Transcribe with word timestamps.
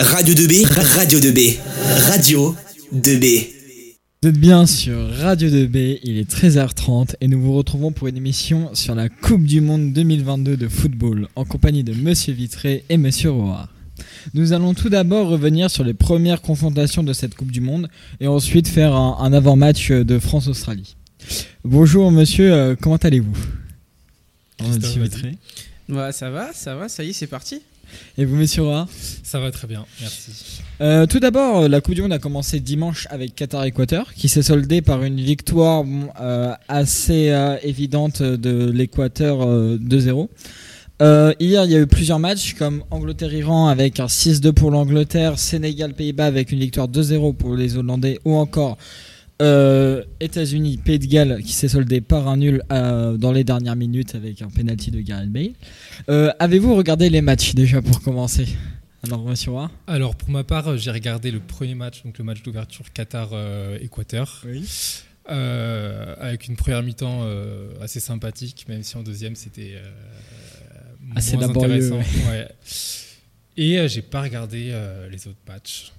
Radio 0.00 0.34
2B, 0.34 0.66
Radio 0.66 1.18
2B, 1.18 1.58
Radio 2.08 2.54
2B. 2.94 3.48
Vous 4.22 4.28
êtes 4.28 4.38
bien 4.38 4.66
sur 4.66 5.10
Radio 5.16 5.48
2B, 5.48 6.00
il 6.02 6.18
est 6.18 6.30
13h30 6.30 7.14
et 7.20 7.28
nous 7.28 7.40
vous 7.40 7.52
retrouvons 7.54 7.90
pour 7.92 8.06
une 8.08 8.16
émission 8.16 8.70
sur 8.74 8.94
la 8.94 9.08
Coupe 9.08 9.44
du 9.44 9.60
Monde 9.60 9.92
2022 9.92 10.56
de 10.56 10.68
football 10.68 11.28
en 11.36 11.44
compagnie 11.44 11.84
de 11.84 11.94
Monsieur 11.94 12.32
Vitré 12.32 12.84
et 12.88 12.96
Monsieur 12.96 13.30
Roard. 13.30 13.68
Nous 14.34 14.52
allons 14.52 14.74
tout 14.74 14.88
d'abord 14.88 15.28
revenir 15.28 15.70
sur 15.70 15.84
les 15.84 15.94
premières 15.94 16.42
confrontations 16.42 17.02
de 17.02 17.12
cette 17.12 17.34
Coupe 17.34 17.50
du 17.50 17.60
Monde 17.60 17.88
et 18.20 18.28
ensuite 18.28 18.68
faire 18.68 18.94
un, 18.94 19.18
un 19.20 19.32
avant-match 19.32 19.90
de 19.90 20.18
France-Australie. 20.18 20.96
Bonjour 21.64 22.12
Monsieur, 22.12 22.52
euh, 22.52 22.76
comment 22.80 22.96
allez-vous? 22.96 23.36
Monsieur. 24.60 25.02
Vitré? 25.02 25.38
Ouais, 25.88 26.12
ça 26.12 26.30
va, 26.30 26.52
ça 26.52 26.76
va, 26.76 26.88
ça 26.88 27.02
y 27.02 27.10
est, 27.10 27.12
c'est 27.12 27.26
parti. 27.26 27.62
Et 28.16 28.24
vous 28.24 28.36
Monsieur 28.36 28.62
Roard 28.62 28.88
Ça 29.22 29.40
va 29.40 29.50
très 29.50 29.66
bien, 29.66 29.84
merci. 30.00 30.60
Euh, 30.80 31.06
tout 31.06 31.20
d'abord, 31.20 31.62
euh, 31.62 31.68
la 31.68 31.80
Coupe 31.80 31.94
du 31.94 32.02
Monde 32.02 32.12
a 32.12 32.18
commencé 32.18 32.60
dimanche 32.60 33.06
avec 33.10 33.34
Qatar-Équateur, 33.34 34.14
qui 34.14 34.28
s'est 34.28 34.42
soldée 34.42 34.82
par 34.82 35.02
une 35.02 35.20
victoire 35.20 35.84
euh, 36.20 36.54
assez 36.68 37.30
euh, 37.30 37.56
évidente 37.62 38.22
de 38.22 38.70
l'Équateur 38.70 39.42
euh, 39.42 39.78
2-0. 39.78 40.28
Euh, 41.00 41.32
hier, 41.38 41.64
il 41.64 41.70
y 41.70 41.76
a 41.76 41.80
eu 41.80 41.86
plusieurs 41.86 42.18
matchs 42.18 42.54
comme 42.54 42.82
Angleterre-Iran 42.90 43.68
avec 43.68 44.00
un 44.00 44.06
6-2 44.06 44.52
pour 44.52 44.70
l'Angleterre, 44.72 45.38
Sénégal-Pays-Bas 45.38 46.26
avec 46.26 46.50
une 46.50 46.58
victoire 46.58 46.88
2-0 46.88 47.36
pour 47.36 47.54
les 47.54 47.76
Hollandais, 47.76 48.18
ou 48.24 48.34
encore 48.34 48.78
euh, 49.40 50.02
États-Unis-Pays 50.20 50.98
de 50.98 51.06
Galles 51.06 51.42
qui 51.42 51.52
s'est 51.52 51.68
soldé 51.68 52.00
par 52.00 52.26
un 52.28 52.36
nul 52.38 52.62
euh, 52.72 53.16
dans 53.16 53.32
les 53.32 53.44
dernières 53.44 53.76
minutes 53.76 54.14
avec 54.14 54.42
un 54.42 54.48
penalty 54.48 54.90
de 54.90 55.00
Gareth 55.00 55.30
Bale. 55.30 55.50
Euh, 56.08 56.32
Avez-vous 56.38 56.74
regardé 56.74 57.08
les 57.08 57.20
matchs 57.22 57.54
déjà 57.54 57.80
pour 57.80 58.00
commencer 58.02 58.46
Alors, 59.04 59.20
Roy 59.20 59.70
Alors 59.86 60.16
pour 60.16 60.30
ma 60.30 60.44
part, 60.44 60.76
j'ai 60.76 60.90
regardé 60.90 61.30
le 61.30 61.40
premier 61.40 61.74
match, 61.74 62.02
donc 62.04 62.18
le 62.18 62.24
match 62.24 62.42
d'ouverture 62.42 62.92
Qatar-Équateur, 62.92 64.42
Oui. 64.46 64.64
euh, 65.30 66.14
avec 66.18 66.48
une 66.48 66.56
première 66.56 66.82
mi-temps 66.82 67.22
assez 67.80 68.00
sympathique, 68.00 68.66
même 68.68 68.82
si 68.82 68.96
en 68.96 69.02
deuxième 69.02 69.36
c'était 69.36 69.74
Assez 71.14 71.36
moins 71.36 71.46
laborieux, 71.46 71.92
intéressant. 71.92 72.30
ouais. 72.30 72.48
Et 73.56 73.88
j'ai 73.88 74.02
pas 74.02 74.22
regardé 74.22 74.72
les 75.10 75.26
autres 75.26 75.38
matchs. 75.48 75.92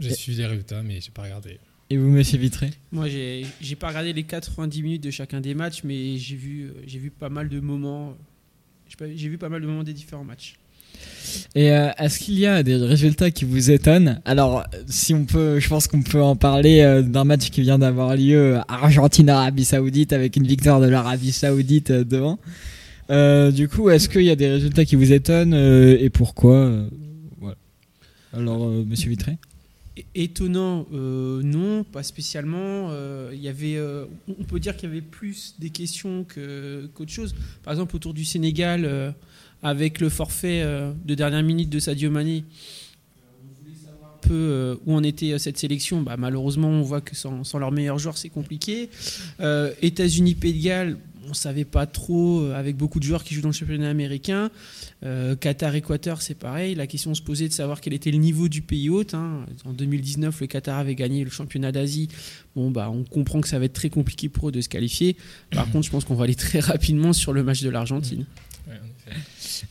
J'ai 0.00 0.10
Et- 0.10 0.14
suivi 0.14 0.38
les 0.38 0.46
résultats, 0.46 0.82
mais 0.82 1.00
j'ai 1.00 1.10
pas 1.10 1.22
regardé. 1.22 1.58
Et 1.90 1.96
vous, 1.96 2.08
monsieur 2.08 2.38
Vitré 2.38 2.70
Moi, 2.92 3.08
j'ai 3.08 3.44
j'ai 3.60 3.74
pas 3.74 3.88
regardé 3.88 4.12
les 4.12 4.22
90 4.22 4.82
minutes 4.82 5.02
de 5.02 5.10
chacun 5.10 5.40
des 5.40 5.54
matchs, 5.54 5.82
mais 5.82 6.16
j'ai 6.16 6.36
vu, 6.36 6.70
euh, 6.70 6.86
vu 6.86 7.10
pas 7.10 7.28
mal 7.28 7.48
de 7.48 7.58
moments. 7.58 8.16
J'ai 8.98 9.28
vu 9.28 9.38
pas 9.38 9.48
mal 9.48 9.60
de 9.60 9.66
moments 9.66 9.82
des 9.82 9.92
différents 9.92 10.24
matchs. 10.24 10.54
Et 11.54 11.72
euh, 11.72 11.90
est-ce 11.98 12.18
qu'il 12.18 12.38
y 12.38 12.46
a 12.46 12.62
des 12.62 12.76
résultats 12.76 13.30
qui 13.30 13.44
vous 13.44 13.70
étonnent? 13.70 14.20
Alors, 14.24 14.64
si 14.86 15.14
on 15.14 15.24
peut, 15.24 15.58
je 15.58 15.68
pense 15.68 15.86
qu'on 15.86 16.02
peut 16.02 16.22
en 16.22 16.36
parler 16.36 16.80
euh, 16.80 17.02
d'un 17.02 17.24
match 17.24 17.50
qui 17.50 17.62
vient 17.62 17.78
d'avoir 17.78 18.16
lieu 18.16 18.58
Argentine-Arabie 18.68 19.64
Saoudite 19.64 20.12
avec 20.12 20.36
une 20.36 20.46
victoire 20.46 20.80
de 20.80 20.86
l'Arabie 20.86 21.32
Saoudite 21.32 21.90
euh, 21.90 22.04
devant. 22.04 22.38
Du 23.52 23.68
coup, 23.68 23.90
est-ce 23.90 24.08
qu'il 24.08 24.22
y 24.22 24.30
a 24.30 24.36
des 24.36 24.48
résultats 24.48 24.84
qui 24.84 24.94
vous 24.94 25.12
étonnent 25.12 25.54
et 25.54 26.08
pourquoi 26.10 26.72
voilà. 27.40 27.56
Alors, 28.32 28.70
monsieur 28.86 29.10
Vitré 29.10 29.36
Étonnant, 30.14 30.86
euh, 30.92 31.42
non, 31.42 31.84
pas 31.84 32.02
spécialement. 32.02 32.88
Euh, 32.90 33.32
y 33.34 33.48
avait, 33.48 33.76
euh, 33.76 34.04
on 34.28 34.44
peut 34.44 34.60
dire 34.60 34.76
qu'il 34.76 34.88
y 34.88 34.92
avait 34.92 35.00
plus 35.00 35.54
des 35.58 35.70
questions 35.70 36.24
que- 36.24 36.88
qu'autre 36.94 37.12
chose. 37.12 37.34
Par 37.62 37.72
exemple, 37.72 37.96
autour 37.96 38.14
du 38.14 38.24
Sénégal, 38.24 39.14
avec 39.62 40.00
le 40.00 40.08
forfait 40.08 40.62
de 41.04 41.14
dernière 41.14 41.42
minute 41.42 41.68
de 41.70 41.78
Sadio 41.78 42.10
Mané, 42.10 42.44
on 43.42 43.62
voulait 43.62 43.76
savoir 43.76 44.14
un 44.14 44.26
peu 44.28 44.78
où 44.86 44.94
en 44.94 45.02
était 45.02 45.38
cette 45.38 45.58
sélection. 45.58 46.02
Bah, 46.02 46.16
malheureusement, 46.16 46.68
on 46.68 46.82
voit 46.82 47.00
que 47.00 47.14
sans, 47.14 47.44
sans 47.44 47.58
leurs 47.58 47.72
meilleurs 47.72 47.98
joueurs, 47.98 48.16
c'est 48.18 48.28
compliqué. 48.30 48.88
États-Unis, 49.82 50.34
Pays 50.34 50.54
de 50.54 50.64
Galles, 50.64 50.98
on 51.28 51.34
savait 51.34 51.64
pas 51.64 51.86
trop, 51.86 52.40
euh, 52.40 52.54
avec 52.54 52.76
beaucoup 52.76 52.98
de 52.98 53.04
joueurs 53.04 53.24
qui 53.24 53.34
jouent 53.34 53.42
dans 53.42 53.48
le 53.48 53.54
championnat 53.54 53.90
américain. 53.90 54.50
Euh, 55.04 55.36
Qatar, 55.36 55.74
Équateur, 55.74 56.22
c'est 56.22 56.34
pareil. 56.34 56.74
La 56.74 56.86
question 56.86 57.14
se 57.14 57.22
posait 57.22 57.48
de 57.48 57.52
savoir 57.52 57.80
quel 57.80 57.92
était 57.92 58.10
le 58.10 58.18
niveau 58.18 58.48
du 58.48 58.62
pays 58.62 58.88
hôte. 58.88 59.14
hein. 59.14 59.46
En 59.64 59.72
2019, 59.72 60.40
le 60.40 60.46
Qatar 60.46 60.78
avait 60.78 60.94
gagné 60.94 61.24
le 61.24 61.30
championnat 61.30 61.72
d'Asie. 61.72 62.08
Bon, 62.56 62.70
bah, 62.70 62.90
on 62.90 63.04
comprend 63.04 63.40
que 63.40 63.48
ça 63.48 63.58
va 63.58 63.64
être 63.66 63.72
très 63.72 63.90
compliqué 63.90 64.28
pour 64.28 64.48
eux 64.48 64.52
de 64.52 64.60
se 64.60 64.68
qualifier. 64.68 65.16
Par 65.50 65.70
contre, 65.70 65.86
je 65.86 65.90
pense 65.90 66.04
qu'on 66.04 66.14
va 66.14 66.24
aller 66.24 66.34
très 66.34 66.60
rapidement 66.60 67.12
sur 67.12 67.32
le 67.32 67.42
match 67.42 67.62
de 67.62 67.70
l'Argentine. 67.70 68.26
Ouais, 68.68 68.74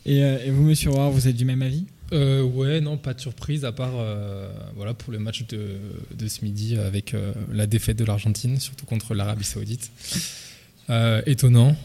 et, 0.06 0.22
euh, 0.22 0.38
et 0.44 0.50
vous, 0.50 0.62
monsieur 0.64 0.90
Roy, 0.90 1.08
vous 1.10 1.28
êtes 1.28 1.36
du 1.36 1.44
même 1.44 1.62
avis? 1.62 1.84
Euh, 2.12 2.42
ouais, 2.42 2.80
non, 2.80 2.96
pas 2.96 3.14
de 3.14 3.20
surprise, 3.20 3.64
à 3.64 3.70
part 3.70 3.92
euh, 3.94 4.50
voilà, 4.74 4.94
pour 4.94 5.12
le 5.12 5.20
match 5.20 5.46
de, 5.46 5.76
de 6.16 6.28
ce 6.28 6.44
midi 6.44 6.76
avec 6.76 7.14
euh, 7.14 7.32
la 7.52 7.66
défaite 7.66 7.96
de 7.96 8.04
l'Argentine, 8.04 8.58
surtout 8.58 8.84
contre 8.84 9.14
l'Arabie 9.14 9.44
Saoudite. 9.44 9.90
Euh, 10.88 11.22
étonnant, 11.26 11.76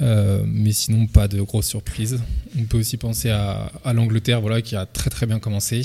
euh, 0.00 0.42
mais 0.46 0.72
sinon 0.72 1.06
pas 1.06 1.28
de 1.28 1.40
grosses 1.42 1.68
surprises. 1.68 2.20
On 2.58 2.64
peut 2.64 2.78
aussi 2.78 2.96
penser 2.96 3.30
à, 3.30 3.70
à 3.84 3.92
l'Angleterre 3.92 4.40
voilà, 4.40 4.62
qui 4.62 4.74
a 4.74 4.84
très 4.86 5.10
très 5.10 5.26
bien 5.26 5.38
commencé. 5.38 5.82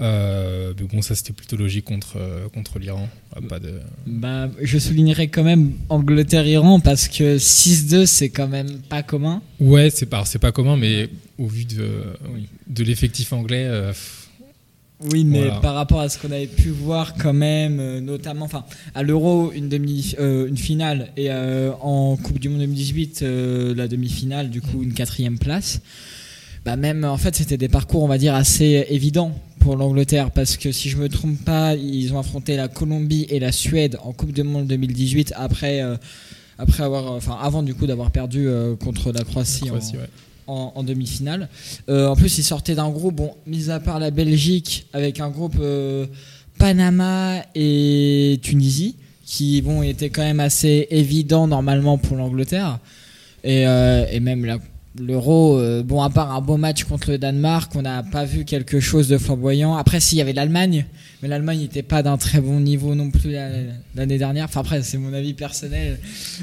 Euh, 0.00 0.72
mais 0.80 0.86
bon, 0.86 1.02
ça 1.02 1.14
c'était 1.14 1.32
plutôt 1.32 1.56
logique 1.56 1.84
contre, 1.84 2.16
contre 2.52 2.78
l'Iran. 2.78 3.08
Euh, 3.36 3.40
Pas 3.46 3.58
de... 3.60 3.74
bah, 4.06 4.48
Je 4.62 4.78
soulignerais 4.78 5.28
quand 5.28 5.44
même 5.44 5.72
Angleterre-Iran 5.88 6.80
parce 6.80 7.06
que 7.08 7.36
6-2, 7.36 8.06
c'est 8.06 8.30
quand 8.30 8.48
même 8.48 8.78
pas 8.88 9.02
commun. 9.02 9.42
Ouais, 9.60 9.90
c'est 9.90 10.06
pas, 10.06 10.24
pas 10.40 10.52
commun, 10.52 10.76
mais 10.76 11.10
au 11.38 11.46
vu 11.46 11.64
de, 11.64 11.86
de 12.66 12.82
l'effectif 12.84 13.32
anglais, 13.32 13.70
Oui, 15.12 15.24
mais 15.24 15.42
Voilà. 15.42 15.60
par 15.60 15.74
rapport 15.74 16.00
à 16.00 16.08
ce 16.08 16.18
qu'on 16.18 16.30
avait 16.30 16.46
pu 16.46 16.68
voir 16.70 17.14
quand 17.14 17.32
même, 17.32 17.78
euh, 17.80 18.00
notamment, 18.00 18.44
enfin, 18.44 18.64
à 18.94 19.02
l'Euro, 19.02 19.52
une 19.52 19.68
demi, 19.68 20.14
euh, 20.20 20.46
une 20.46 20.56
finale, 20.56 21.08
et 21.16 21.30
euh, 21.30 21.72
en 21.82 22.16
Coupe 22.16 22.38
du 22.38 22.48
Monde 22.48 22.60
2018, 22.60 23.20
euh, 23.22 23.74
la 23.74 23.88
demi-finale, 23.88 24.50
du 24.50 24.60
coup, 24.60 24.82
une 24.82 24.94
quatrième 24.94 25.38
place. 25.38 25.80
Bah 26.64 26.76
même, 26.76 27.04
en 27.04 27.18
fait, 27.18 27.34
c'était 27.36 27.58
des 27.58 27.68
parcours, 27.68 28.02
on 28.04 28.08
va 28.08 28.16
dire, 28.18 28.34
assez 28.34 28.86
évidents 28.88 29.32
pour 29.58 29.76
l'Angleterre, 29.76 30.30
parce 30.30 30.56
que 30.56 30.72
si 30.72 30.88
je 30.88 30.96
me 30.96 31.08
trompe 31.08 31.38
pas, 31.44 31.74
ils 31.74 32.14
ont 32.14 32.18
affronté 32.18 32.56
la 32.56 32.68
Colombie 32.68 33.26
et 33.28 33.38
la 33.40 33.52
Suède 33.52 33.98
en 34.02 34.12
Coupe 34.12 34.32
du 34.32 34.42
Monde 34.44 34.66
2018 34.68 35.34
après. 35.36 35.82
après 36.56 36.84
avoir, 36.84 37.10
enfin 37.12 37.36
avant 37.42 37.62
du 37.64 37.74
coup 37.74 37.86
d'avoir 37.86 38.10
perdu 38.12 38.46
contre 38.78 39.10
la 39.12 39.24
Croatie, 39.24 39.64
en- 39.64 39.66
Croatie, 39.68 39.96
ouais. 39.96 40.08
En, 40.46 40.82
demi-finale. 40.82 41.48
Euh, 41.88 42.08
en 42.08 42.16
plus, 42.16 42.38
ils 42.38 42.44
sortaient 42.44 42.74
d'un 42.74 42.90
groupe, 42.90 43.14
bon, 43.16 43.34
mis 43.46 43.70
à 43.70 43.80
part 43.80 43.98
la 43.98 44.10
Belgique, 44.10 44.86
avec 44.92 45.20
un 45.20 45.30
groupe 45.30 45.56
euh, 45.60 46.06
Panama 46.58 47.42
et 47.54 48.38
Tunisie, 48.42 48.96
qui 49.24 49.62
bon, 49.62 49.82
étaient 49.82 50.10
quand 50.10 50.22
même 50.22 50.40
assez 50.40 50.86
évidents 50.90 51.46
normalement 51.46 51.98
pour 51.98 52.16
l'Angleterre. 52.16 52.78
Et, 53.42 53.66
euh, 53.66 54.20
même 54.20 54.44
la- 54.44 54.58
l'Euro, 54.98 55.58
euh, 55.58 55.82
bon, 55.82 56.02
à 56.02 56.10
part 56.10 56.32
un 56.32 56.40
beau 56.40 56.56
match 56.56 56.84
contre 56.84 57.10
le 57.10 57.18
Danemark, 57.18 57.72
on 57.74 57.82
n'a 57.82 58.02
pas 58.02 58.24
vu 58.24 58.44
quelque 58.44 58.78
chose 58.80 59.08
de 59.08 59.18
flamboyant. 59.18 59.74
Après, 59.74 59.98
s'il 60.00 60.18
y 60.18 60.20
avait 60.20 60.32
l'Allemagne, 60.32 60.86
mais 61.22 61.28
l'Allemagne 61.28 61.58
n'était 61.60 61.82
pas 61.82 62.02
d'un 62.02 62.16
très 62.16 62.40
bon 62.40 62.60
niveau 62.60 62.94
non 62.94 63.10
plus 63.10 63.32
la- 63.32 63.48
l'année 63.96 64.18
dernière. 64.18 64.44
Enfin, 64.44 64.60
après, 64.60 64.82
c'est 64.82 64.98
mon 64.98 65.12
avis 65.12 65.34
personnel. 65.34 65.98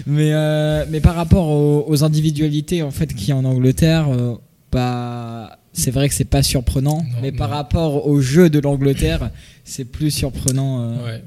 Mais, 0.06 0.34
euh, 0.34 0.86
mais 0.90 1.00
par 1.00 1.16
rapport 1.16 1.48
aux, 1.48 1.86
aux 1.88 2.04
individualités 2.04 2.84
en 2.84 2.92
fait 2.92 3.14
qu'il 3.14 3.30
y 3.30 3.32
a 3.32 3.38
en 3.38 3.46
Angleterre, 3.46 4.08
euh, 4.10 4.36
bah, 4.72 5.58
c'est 5.74 5.92
vrai 5.92 6.10
que 6.10 6.16
c'est 6.16 6.26
pas 6.26 6.44
surprenant. 6.44 6.98
Non, 6.98 7.20
mais 7.22 7.32
par 7.32 7.50
rapport 7.50 8.06
au 8.08 8.20
jeu 8.20 8.50
de 8.50 8.60
l'Angleterre, 8.60 9.30
c'est 9.64 9.86
plus 9.86 10.12
surprenant. 10.12 10.96
Ouais. 11.06 11.24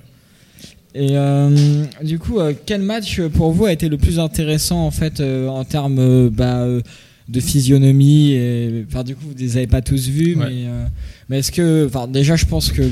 Et 0.97 1.17
euh, 1.17 1.85
du 2.03 2.19
coup, 2.19 2.39
quel 2.67 2.83
match 2.83 3.21
pour 3.21 3.51
vous 3.53 3.65
a 3.65 3.73
été 3.73 3.89
le 3.89 3.97
plus 3.99 4.21
intéressant 4.21 4.87
en 4.87 4.91
fait 4.93 5.19
euh, 5.19 5.49
en 5.49 5.65
termes 5.65 5.99
euh, 5.99 6.31
bah, 6.31 6.65
de 7.29 7.41
physionomie 7.41 8.33
et, 8.33 8.85
Enfin, 8.89 9.03
du 9.05 9.15
coup, 9.17 9.27
vous 9.29 9.35
les 9.39 9.57
avez 9.57 9.67
pas 9.67 9.81
tous 9.83 10.09
vus, 10.09 10.37
Ouais. 10.37 10.47
mais, 10.49 10.65
euh, 10.67 10.85
mais 11.29 11.39
est-ce 11.39 11.53
que, 11.53 11.87
enfin, 11.87 12.07
déjà, 12.07 12.37
je 12.37 12.45
pense 12.45 12.71
que 12.71 12.83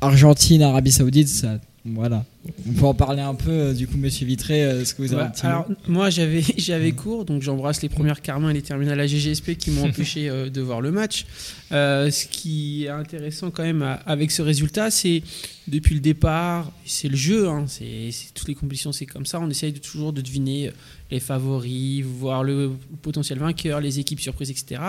Argentine, 0.00 0.62
Arabie 0.62 0.92
Saoudite, 0.92 1.28
ça, 1.28 1.58
voilà. 1.84 2.26
On 2.68 2.72
peut 2.72 2.84
en 2.84 2.94
parler 2.94 3.22
un 3.22 3.34
peu. 3.34 3.50
euh, 3.50 3.74
du 3.74 3.86
coup, 3.86 3.96
Monsieur 3.96 4.26
Vitré, 4.26 4.64
euh, 4.64 4.82
est-ce 4.82 4.94
que 4.94 5.00
vous 5.00 5.14
avez 5.14 5.24
Bah, 5.24 5.32
alors, 5.42 5.66
moi, 5.88 6.10
j'avais 6.10 6.42
j'avais 6.58 6.92
cours, 6.92 7.24
donc 7.24 7.42
j'embrasse 7.42 7.80
les 7.80 7.88
premières 7.88 8.20
Carmin 8.20 8.50
et 8.50 8.54
les 8.54 8.62
terminales 8.62 9.00
à 9.00 9.06
GGSP 9.06 9.54
qui 9.56 9.70
m'ont 9.70 9.84
empêché 9.88 10.28
euh, 10.28 10.50
de 10.50 10.60
voir 10.60 10.82
le 10.82 10.90
match. 10.90 11.24
Euh, 11.72 12.10
ce 12.10 12.26
qui 12.26 12.84
est 12.84 12.88
intéressant 12.88 13.50
quand 13.50 13.62
même 13.62 13.98
avec 14.04 14.30
ce 14.30 14.42
résultat, 14.42 14.90
c'est 14.90 15.22
depuis 15.68 15.94
le 15.94 16.00
départ, 16.00 16.70
c'est 16.84 17.08
le 17.08 17.16
jeu, 17.16 17.48
hein, 17.48 17.64
c'est 17.66 18.10
toutes 18.34 18.48
les 18.48 18.54
compétitions, 18.54 18.92
c'est 18.92 19.06
comme 19.06 19.24
ça. 19.24 19.40
On 19.40 19.48
essaye 19.48 19.72
de, 19.72 19.78
toujours 19.78 20.12
de 20.12 20.20
deviner 20.20 20.72
les 21.10 21.20
favoris, 21.20 22.02
voir 22.04 22.44
le 22.44 22.72
potentiel 23.00 23.38
vainqueur, 23.38 23.80
les 23.80 23.98
équipes 23.98 24.20
surprises, 24.20 24.50
etc. 24.50 24.82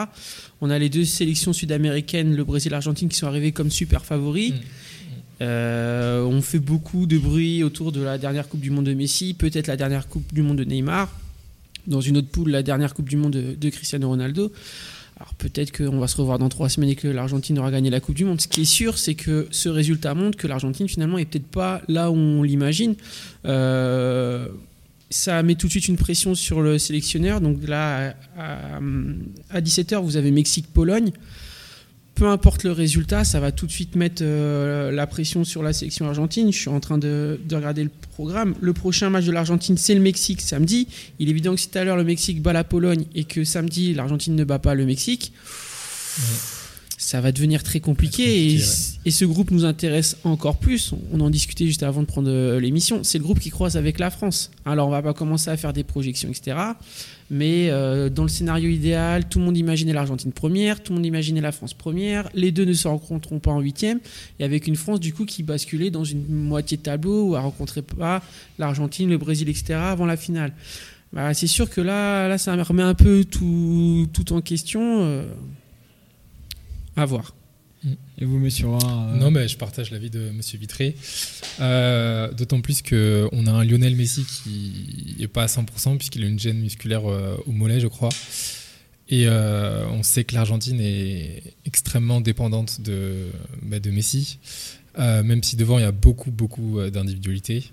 On 0.59 0.69
a 0.69 0.77
les 0.77 0.89
deux 0.89 1.05
sélections 1.05 1.53
sud-américaines, 1.53 2.35
le 2.35 2.43
Brésil 2.43 2.69
et 2.69 2.71
l'Argentine, 2.71 3.07
qui 3.07 3.17
sont 3.17 3.27
arrivés 3.27 3.51
comme 3.51 3.69
super 3.69 4.03
favoris. 4.03 4.51
Mm. 4.51 4.59
Euh, 5.41 6.23
on 6.23 6.41
fait 6.41 6.59
beaucoup 6.59 7.07
de 7.07 7.17
bruit 7.17 7.63
autour 7.63 7.91
de 7.91 8.01
la 8.01 8.17
dernière 8.19 8.47
Coupe 8.47 8.61
du 8.61 8.69
Monde 8.69 8.85
de 8.85 8.93
Messi, 8.93 9.33
peut-être 9.33 9.67
la 9.67 9.75
dernière 9.75 10.07
Coupe 10.07 10.31
du 10.33 10.43
Monde 10.43 10.57
de 10.57 10.63
Neymar, 10.63 11.09
dans 11.87 12.01
une 12.01 12.17
autre 12.17 12.27
poule, 12.27 12.51
la 12.51 12.61
dernière 12.61 12.93
Coupe 12.93 13.09
du 13.09 13.17
Monde 13.17 13.31
de, 13.31 13.69
Cristiano 13.69 14.07
Ronaldo. 14.07 14.51
Alors 15.17 15.33
peut-être 15.35 15.75
qu'on 15.75 15.99
va 15.99 16.07
se 16.07 16.17
revoir 16.17 16.37
dans 16.37 16.49
trois 16.49 16.69
semaines 16.69 16.89
et 16.89 16.95
que 16.95 17.07
l'Argentine 17.07 17.57
aura 17.57 17.71
gagné 17.71 17.89
la 17.89 17.99
Coupe 17.99 18.15
du 18.15 18.25
Monde. 18.25 18.39
Ce 18.39 18.47
qui 18.47 18.61
est 18.61 18.65
sûr, 18.65 18.99
c'est 18.99 19.15
que 19.15 19.47
ce 19.49 19.69
résultat 19.69 20.13
montre 20.13 20.37
que 20.37 20.47
l'Argentine 20.47 20.87
finalement 20.87 21.17
est 21.17 21.25
peut-être 21.25 21.47
pas 21.47 21.81
là 21.87 22.11
où 22.11 22.15
on 22.15 22.43
l'imagine. 22.43 22.95
Euh, 23.45 24.47
ça 25.09 25.41
met 25.43 25.55
tout 25.55 25.67
de 25.67 25.71
suite 25.71 25.87
une 25.87 25.97
pression 25.97 26.35
sur 26.35 26.61
le 26.61 26.77
sélectionneur. 26.77 27.41
Donc 27.41 27.67
là, 27.67 28.15
à, 28.37 28.79
à 29.49 29.61
17h, 29.61 30.01
vous 30.03 30.17
avez 30.17 30.31
Mexique-Pologne 30.31 31.11
peu 32.21 32.27
importe 32.27 32.65
le 32.65 32.71
résultat, 32.71 33.23
ça 33.23 33.39
va 33.39 33.51
tout 33.51 33.65
de 33.65 33.71
suite 33.71 33.95
mettre 33.95 34.21
euh, 34.23 34.91
la 34.91 35.07
pression 35.07 35.43
sur 35.43 35.63
la 35.63 35.73
sélection 35.73 36.07
argentine. 36.07 36.53
Je 36.53 36.57
suis 36.59 36.69
en 36.69 36.79
train 36.79 36.99
de, 36.99 37.39
regarder 37.51 37.83
le 37.83 37.89
programme. 38.11 38.53
Le 38.61 38.73
prochain 38.73 39.09
match 39.09 39.25
de 39.25 39.31
l'Argentine, 39.31 39.75
c'est 39.75 39.95
le 39.95 40.01
Mexique 40.01 40.39
samedi. 40.39 40.87
Il 41.17 41.29
est 41.29 41.31
évident 41.31 41.55
que 41.55 41.59
si 41.59 41.69
tout 41.69 41.79
à 41.79 41.83
l'heure 41.83 41.97
le 41.97 42.03
Mexique 42.03 42.39
bat 42.43 42.53
la 42.53 42.63
Pologne 42.63 43.05
et 43.15 43.23
que 43.23 43.43
samedi 43.43 43.95
l'Argentine 43.95 44.35
ne 44.35 44.43
bat 44.43 44.59
pas 44.59 44.75
le 44.75 44.85
Mexique, 44.85 45.33
ça 47.01 47.19
va 47.19 47.31
devenir 47.31 47.63
très 47.63 47.79
compliqué. 47.79 48.53
et, 49.05 49.11
ce 49.11 49.25
groupe 49.25 49.49
nous 49.49 49.65
intéresse 49.65 50.17
encore 50.23 50.57
plus. 50.57 50.93
On 51.11 51.19
en 51.19 51.31
discutait 51.31 51.65
juste 51.65 51.81
avant 51.81 52.01
de 52.01 52.05
prendre 52.05 52.29
euh, 52.29 52.59
l'émission. 52.59 53.03
C'est 53.03 53.17
le 53.17 53.23
groupe 53.23 53.39
qui 53.39 53.49
croise 53.49 53.75
avec 53.75 53.97
la 53.97 54.11
France. 54.11 54.51
Alors 54.65 54.87
on 54.87 54.91
va 54.91 55.01
pas 55.01 55.13
commencer 55.13 55.49
à 55.49 55.57
faire 55.57 55.73
des 55.73 55.83
projections, 55.83 56.29
etc. 56.29 56.57
Mais 57.31 57.71
euh, 57.71 58.09
dans 58.09 58.21
le 58.21 58.29
scénario 58.29 58.69
idéal, 58.69 59.27
tout 59.27 59.39
le 59.39 59.45
monde 59.45 59.57
imaginait 59.57 59.93
l'Argentine 59.93 60.31
première, 60.31 60.83
tout 60.83 60.91
le 60.91 60.97
monde 60.97 61.05
imaginait 61.07 61.41
la 61.41 61.51
France 61.51 61.73
première. 61.73 62.29
Les 62.35 62.51
deux 62.51 62.65
ne 62.65 62.73
se 62.73 62.87
rencontreront 62.87 63.39
pas 63.39 63.51
en 63.51 63.61
huitième. 63.61 63.99
Et 64.39 64.43
avec 64.43 64.67
une 64.67 64.75
France, 64.75 64.99
du 64.99 65.11
coup, 65.11 65.25
qui 65.25 65.41
basculait 65.41 65.89
dans 65.89 66.03
une 66.03 66.27
moitié 66.27 66.77
de 66.77 66.83
tableau 66.83 67.29
où 67.29 67.35
elle 67.35 67.41
ne 67.41 67.45
rencontrait 67.45 67.81
pas 67.81 68.21
l'Argentine, 68.59 69.09
le 69.09 69.17
Brésil, 69.17 69.49
etc. 69.49 69.73
avant 69.73 70.05
la 70.05 70.17
finale. 70.17 70.53
Bah, 71.13 71.33
c'est 71.33 71.47
sûr 71.47 71.67
que 71.67 71.81
là, 71.81 72.27
là, 72.27 72.37
ça 72.37 72.55
remet 72.63 72.83
un 72.83 72.93
peu 72.93 73.25
tout, 73.25 74.07
tout 74.13 74.33
en 74.33 74.41
question. 74.41 74.99
Euh, 75.01 75.25
à 76.95 77.05
voir. 77.05 77.33
Et 78.19 78.25
vous, 78.25 78.37
monsieur 78.37 78.67
euh, 78.67 79.13
Non, 79.15 79.31
mais 79.31 79.47
je 79.47 79.57
partage 79.57 79.91
l'avis 79.91 80.11
de 80.11 80.29
monsieur 80.31 80.59
Vitré. 80.59 80.95
Euh, 81.59 82.31
d'autant 82.31 82.61
plus 82.61 82.81
qu'on 82.81 83.47
a 83.47 83.51
un 83.51 83.63
Lionel 83.63 83.95
Messi 83.95 84.23
qui 84.23 85.15
n'est 85.19 85.27
pas 85.27 85.43
à 85.43 85.47
100% 85.47 85.97
puisqu'il 85.97 86.23
a 86.23 86.27
une 86.27 86.39
gêne 86.39 86.59
musculaire 86.59 87.09
euh, 87.09 87.35
au 87.47 87.51
mollet, 87.51 87.79
je 87.79 87.87
crois. 87.87 88.09
Et 89.09 89.27
on 89.27 90.03
sait 90.03 90.23
que 90.23 90.33
l'Argentine 90.33 90.79
est 90.79 91.43
extrêmement 91.65 92.21
dépendante 92.21 92.79
de, 92.79 93.27
bah, 93.61 93.81
de 93.81 93.91
Messi, 93.91 94.39
même 94.97 95.43
si 95.43 95.57
devant 95.57 95.79
il 95.79 95.81
y 95.81 95.85
a 95.85 95.91
beaucoup, 95.91 96.31
beaucoup 96.31 96.79
d'individualité. 96.89 97.65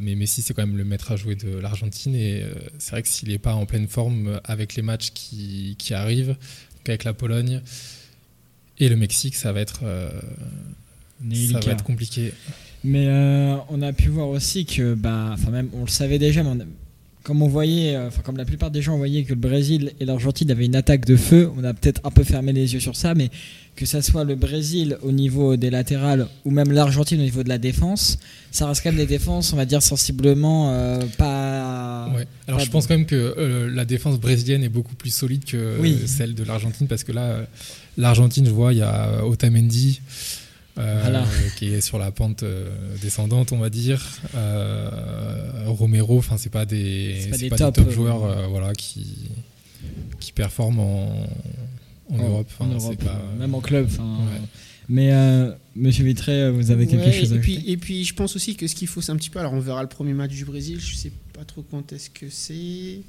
mais 0.00 0.14
Messi, 0.14 0.42
c'est 0.42 0.54
quand 0.54 0.64
même 0.64 0.76
le 0.76 0.84
maître 0.84 1.10
à 1.10 1.16
jouer 1.16 1.34
de 1.34 1.58
l'Argentine. 1.58 2.14
Et 2.14 2.44
c'est 2.78 2.92
vrai 2.92 3.02
que 3.02 3.08
s'il 3.08 3.30
n'est 3.30 3.38
pas 3.38 3.54
en 3.54 3.66
pleine 3.66 3.88
forme 3.88 4.40
avec 4.44 4.76
les 4.76 4.82
matchs 4.82 5.10
qui, 5.12 5.74
qui 5.80 5.94
arrivent, 5.94 6.36
avec 6.84 7.02
la 7.02 7.12
Pologne, 7.12 7.60
et 8.78 8.88
le 8.88 8.96
Mexique, 8.96 9.34
ça 9.34 9.52
va 9.52 9.60
être, 9.60 9.80
euh, 9.84 10.10
ça 11.50 11.60
va 11.60 11.72
être 11.72 11.84
compliqué. 11.84 12.32
Mais 12.84 13.06
euh, 13.08 13.56
on 13.70 13.82
a 13.82 13.92
pu 13.92 14.08
voir 14.08 14.28
aussi 14.28 14.66
que, 14.66 14.94
bah, 14.94 15.30
enfin 15.32 15.50
même, 15.50 15.68
on 15.72 15.82
le 15.82 15.88
savait 15.88 16.18
déjà, 16.18 16.42
mais 16.42 16.64
comme 17.22 17.42
on 17.42 17.48
voyait, 17.48 17.96
euh, 17.96 18.06
enfin 18.06 18.22
comme 18.22 18.36
la 18.36 18.44
plupart 18.44 18.70
des 18.70 18.82
gens 18.82 18.96
voyaient 18.96 19.24
que 19.24 19.30
le 19.30 19.40
Brésil 19.40 19.92
et 19.98 20.04
l'Argentine 20.04 20.50
avaient 20.50 20.66
une 20.66 20.76
attaque 20.76 21.04
de 21.06 21.16
feu, 21.16 21.50
on 21.56 21.64
a 21.64 21.74
peut-être 21.74 22.00
un 22.04 22.10
peu 22.10 22.22
fermé 22.22 22.52
les 22.52 22.74
yeux 22.74 22.80
sur 22.80 22.94
ça, 22.94 23.14
mais 23.14 23.30
que 23.74 23.86
ça 23.86 24.02
soit 24.02 24.24
le 24.24 24.36
Brésil 24.36 24.98
au 25.02 25.10
niveau 25.10 25.56
des 25.56 25.70
latérales 25.70 26.28
ou 26.44 26.50
même 26.50 26.70
l'Argentine 26.70 27.18
au 27.18 27.24
niveau 27.24 27.42
de 27.42 27.48
la 27.48 27.58
défense, 27.58 28.18
ça 28.52 28.68
reste 28.68 28.82
quand 28.82 28.90
même 28.90 28.98
des 28.98 29.06
défenses, 29.06 29.52
on 29.52 29.56
va 29.56 29.64
dire 29.64 29.82
sensiblement 29.82 31.00
pas. 31.18 31.45
Ouais. 32.14 32.26
Alors 32.48 32.60
je 32.60 32.70
pense 32.70 32.86
quand 32.86 32.94
même 32.96 33.06
que 33.06 33.68
la 33.72 33.84
défense 33.84 34.18
brésilienne 34.18 34.62
est 34.62 34.68
beaucoup 34.68 34.94
plus 34.94 35.10
solide 35.10 35.44
que 35.44 35.78
celle 36.06 36.34
de 36.34 36.44
l'Argentine 36.44 36.86
parce 36.86 37.04
que 37.04 37.12
là 37.12 37.46
L'Argentine, 37.98 38.46
je 38.46 38.50
vois, 38.50 38.72
il 38.72 38.78
y 38.78 38.82
a 38.82 39.24
Otamendi. 39.24 40.00
Euh, 40.78 41.24
qui 41.56 41.72
est 41.72 41.80
sur 41.80 41.98
la 41.98 42.10
pente 42.10 42.42
euh, 42.42 42.68
descendante, 43.00 43.50
on 43.52 43.56
va 43.56 43.70
dire. 43.70 44.06
Euh, 44.34 44.90
Romero, 45.64 46.18
enfin, 46.18 46.36
c'est 46.36 46.50
pas 46.50 46.66
des, 46.66 47.28
pas, 47.30 47.38
des, 47.38 47.48
top, 47.48 47.90
joueurs, 47.90 48.50
voilà, 48.50 48.74
qui 48.74 49.30
qui 50.20 50.32
performent 50.32 50.80
en, 50.80 51.26
Europe. 52.10 52.50
même 53.38 53.54
en 53.54 53.60
club. 53.62 53.88
Mais 54.88 55.12
Monsieur 55.74 56.04
Vitré, 56.04 56.50
vous 56.50 56.70
avez 56.70 56.86
quelque 56.86 57.12
chose 57.12 57.32
à 57.32 57.36
et 57.36 57.40
puis, 57.40 57.62
et 57.66 57.76
puis, 57.76 58.04
je 58.04 58.14
pense 58.14 58.36
aussi 58.36 58.56
que 58.56 58.66
ce 58.66 58.74
qu'il 58.74 58.88
faut, 58.88 59.00
c'est 59.00 59.12
un 59.12 59.16
petit 59.16 59.30
peu. 59.30 59.38
Alors, 59.38 59.52
on 59.52 59.60
verra 59.60 59.82
le 59.82 59.88
premier 59.88 60.12
match 60.12 60.32
du 60.32 60.44
Brésil. 60.44 60.80
Je 60.80 60.94
sais 60.94 61.12
pas 61.32 61.44
trop 61.44 61.62
quand 61.62 61.92
est-ce 61.92 62.10
que 62.10 62.28
c'est. 62.30 63.00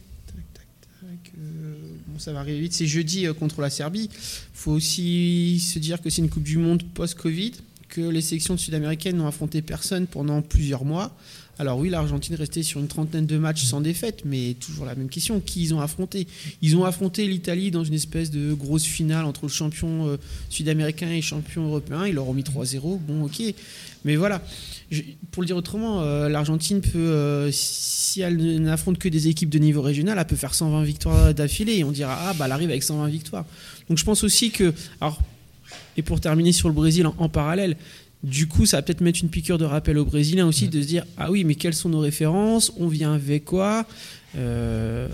Euh, 1.37 1.73
bon, 2.07 2.19
ça 2.19 2.33
va 2.33 2.39
arriver 2.39 2.59
vite. 2.59 2.73
C'est 2.73 2.87
jeudi 2.87 3.27
euh, 3.27 3.33
contre 3.33 3.61
la 3.61 3.69
Serbie. 3.69 4.09
Il 4.11 4.19
faut 4.53 4.71
aussi 4.71 5.59
se 5.59 5.79
dire 5.79 6.01
que 6.01 6.09
c'est 6.09 6.21
une 6.21 6.29
Coupe 6.29 6.43
du 6.43 6.57
Monde 6.57 6.83
post-Covid, 6.93 7.53
que 7.89 8.01
les 8.01 8.21
sélections 8.21 8.57
sud-américaines 8.57 9.17
n'ont 9.17 9.27
affronté 9.27 9.61
personne 9.61 10.07
pendant 10.07 10.41
plusieurs 10.41 10.85
mois. 10.85 11.15
Alors 11.59 11.79
oui, 11.79 11.89
l'Argentine 11.89 12.35
restait 12.35 12.61
sur 12.61 12.79
une 12.79 12.87
trentaine 12.87 13.25
de 13.25 13.37
matchs 13.37 13.63
sans 13.63 13.81
défaite, 13.81 14.21
mais 14.25 14.55
toujours 14.59 14.85
la 14.85 14.93
même 14.93 15.09
question, 15.09 15.39
qui 15.39 15.63
ils 15.63 15.73
ont 15.73 15.81
affronté? 15.81 16.27
Ils 16.61 16.77
ont 16.77 16.85
affronté 16.85 17.25
l'Italie 17.27 17.71
dans 17.71 17.83
une 17.83 17.95
espèce 17.95 18.29
de 18.29 18.53
grosse 18.53 18.83
finale 18.83 19.25
entre 19.25 19.45
le 19.45 19.51
champion 19.51 20.07
euh, 20.07 20.17
sud-américain 20.49 21.09
et 21.09 21.17
le 21.17 21.21
champion 21.21 21.65
européen. 21.65 22.05
Ils 22.05 22.13
leur 22.13 22.27
ont 22.27 22.33
mis 22.33 22.43
3-0. 22.43 22.99
Bon, 22.99 23.25
ok. 23.25 23.41
Mais 24.05 24.15
voilà, 24.15 24.41
pour 25.31 25.41
le 25.41 25.47
dire 25.47 25.57
autrement, 25.57 26.01
euh, 26.01 26.29
l'Argentine 26.29 26.81
peut, 26.81 26.97
euh, 26.97 27.49
si 27.51 28.21
elle 28.21 28.61
n'affronte 28.61 28.99
que 28.99 29.09
des 29.09 29.27
équipes 29.27 29.49
de 29.49 29.59
niveau 29.59 29.81
régional, 29.81 30.17
elle 30.19 30.27
peut 30.27 30.35
faire 30.35 30.53
120 30.53 30.83
victoires 30.83 31.33
d'affilée 31.33 31.77
et 31.77 31.83
on 31.83 31.91
dira 31.91 32.17
ah 32.29 32.33
bah 32.33 32.45
elle 32.45 32.51
arrive 32.51 32.69
avec 32.69 32.83
120 32.83 33.07
victoires. 33.07 33.45
Donc 33.89 33.97
je 33.97 34.05
pense 34.05 34.23
aussi 34.23 34.51
que, 34.51 34.73
alors, 35.01 35.19
et 35.97 36.03
pour 36.03 36.21
terminer 36.21 36.51
sur 36.51 36.69
le 36.69 36.73
Brésil 36.73 37.07
en, 37.07 37.29
parallèle, 37.29 37.75
du 38.23 38.47
coup, 38.47 38.65
ça 38.65 38.77
va 38.77 38.83
peut-être 38.83 39.01
mettre 39.01 39.19
une 39.21 39.29
piqûre 39.29 39.57
de 39.57 39.65
rappel 39.65 39.97
aux 39.97 40.05
Brésiliens 40.05 40.47
aussi 40.47 40.69
de 40.69 40.81
se 40.81 40.87
dire 40.87 41.05
ah 41.17 41.31
oui, 41.31 41.43
mais 41.43 41.55
quelles 41.55 41.73
sont 41.73 41.89
nos 41.89 41.99
références? 41.99 42.71
On 42.77 42.87
vient 42.87 43.13
avec 43.13 43.45
quoi? 43.45 43.85
Euh, 44.37 45.07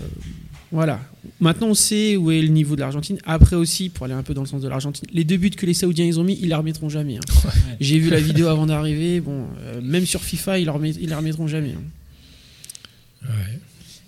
voilà. 0.72 1.00
Maintenant, 1.38 1.68
on 1.68 1.74
sait 1.74 2.16
où 2.16 2.30
est 2.30 2.42
le 2.42 2.48
niveau 2.48 2.74
de 2.74 2.80
l'Argentine. 2.80 3.18
Après 3.24 3.56
aussi, 3.56 3.90
pour 3.90 4.06
aller 4.06 4.14
un 4.14 4.22
peu 4.22 4.34
dans 4.34 4.40
le 4.40 4.48
sens 4.48 4.62
de 4.62 4.68
l'Argentine, 4.68 5.06
les 5.12 5.24
deux 5.24 5.36
buts 5.36 5.50
que 5.50 5.66
les 5.66 5.74
Saoudiens 5.74 6.04
ils 6.04 6.18
ont 6.18 6.24
mis, 6.24 6.38
ils 6.40 6.48
les 6.48 6.54
remettront 6.54 6.88
jamais. 6.88 7.18
Hein. 7.18 7.50
J'ai 7.80 7.98
vu 7.98 8.10
la 8.10 8.20
vidéo 8.20 8.48
avant 8.48 8.66
d'arriver. 8.66 9.20
Bon, 9.20 9.46
euh, 9.60 9.80
même 9.82 10.06
sur 10.06 10.22
FIFA, 10.22 10.58
ils 10.58 10.66
ne 10.66 11.06
les 11.06 11.14
remettront 11.14 11.46
jamais. 11.46 11.74
Hein. 11.76 13.28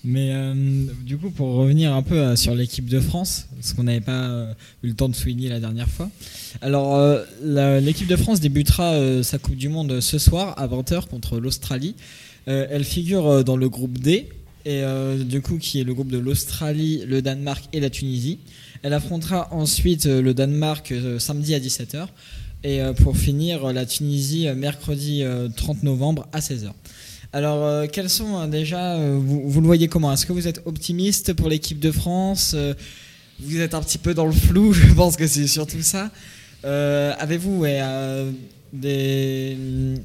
Mais 0.06 0.30
euh, 0.32 0.54
du 1.04 1.18
coup, 1.18 1.30
pour 1.30 1.56
revenir 1.56 1.92
un 1.92 2.02
peu 2.02 2.16
euh, 2.16 2.36
sur 2.36 2.54
l'équipe 2.54 2.88
de 2.88 3.00
France, 3.00 3.48
ce 3.60 3.74
qu'on 3.74 3.82
n'avait 3.82 4.00
pas 4.00 4.54
eu 4.82 4.88
le 4.88 4.94
temps 4.94 5.08
de 5.08 5.14
souligner 5.14 5.48
la 5.48 5.60
dernière 5.60 5.88
fois. 5.88 6.08
Alors, 6.62 6.98
l'équipe 7.42 8.06
de 8.06 8.16
France 8.16 8.40
débutera 8.40 8.94
sa 9.22 9.38
Coupe 9.38 9.56
du 9.56 9.68
Monde 9.68 10.00
ce 10.00 10.18
soir 10.18 10.54
à 10.58 10.66
20h 10.66 11.08
contre 11.08 11.38
l'Australie. 11.38 11.94
elle 12.46 12.84
figure 12.84 13.44
dans 13.44 13.56
le 13.56 13.68
groupe 13.68 13.98
D 13.98 14.28
et 14.66 14.82
euh, 14.82 15.22
du 15.22 15.40
coup 15.42 15.58
qui 15.58 15.80
est 15.80 15.84
le 15.84 15.94
groupe 15.94 16.10
de 16.10 16.18
l'Australie, 16.18 17.04
le 17.06 17.22
Danemark 17.22 17.64
et 17.72 17.78
la 17.78 17.88
Tunisie. 17.88 18.40
Elle 18.82 18.92
affrontera 18.92 19.48
ensuite 19.52 20.06
euh, 20.06 20.20
le 20.20 20.34
Danemark 20.34 20.90
euh, 20.90 21.20
samedi 21.20 21.54
à 21.54 21.60
17h 21.60 22.08
et 22.64 22.80
pour 23.02 23.16
finir 23.16 23.72
la 23.72 23.86
Tunisie 23.86 24.48
mercredi 24.56 25.22
30 25.56 25.84
novembre 25.84 26.26
à 26.32 26.40
16h. 26.40 26.72
Alors, 27.36 27.86
quels 27.90 28.08
sont 28.08 28.46
déjà, 28.48 28.96
vous, 28.98 29.60
le 29.60 29.66
voyez 29.66 29.88
comment? 29.88 30.10
Est-ce 30.10 30.24
que 30.24 30.32
vous 30.32 30.48
êtes 30.48 30.62
optimiste 30.64 31.34
pour 31.34 31.50
l'équipe 31.50 31.78
de 31.78 31.90
France? 31.90 32.56
Vous 33.40 33.60
êtes 33.60 33.74
un 33.74 33.82
petit 33.82 33.98
peu 33.98 34.14
dans 34.14 34.24
le 34.24 34.32
flou, 34.32 34.72
je 34.72 34.90
pense 34.94 35.16
que 35.16 35.26
c'est 35.26 35.46
surtout 35.46 35.82
ça. 35.82 36.10
Avez-vous 36.64 37.66
des, 38.72 40.00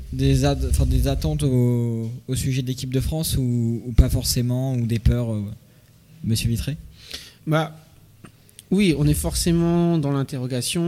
attentes 1.07 1.43
au, 1.43 2.11
sujet 2.33 2.63
de 2.63 2.67
l'équipe 2.67 2.93
de 2.93 2.99
France 2.99 3.37
ou, 3.37 3.81
ou, 3.85 3.93
pas 3.93 4.09
forcément, 4.09 4.73
ou 4.73 4.85
des 4.85 4.99
peurs, 4.99 5.31
euh, 5.31 5.41
monsieur 6.25 6.49
Vitré? 6.49 6.75
Bah, 7.47 7.73
Oui, 8.71 8.93
on 8.97 9.07
est 9.07 9.13
forcément 9.13 9.97
dans 9.97 10.11
l'interrogation. 10.11 10.81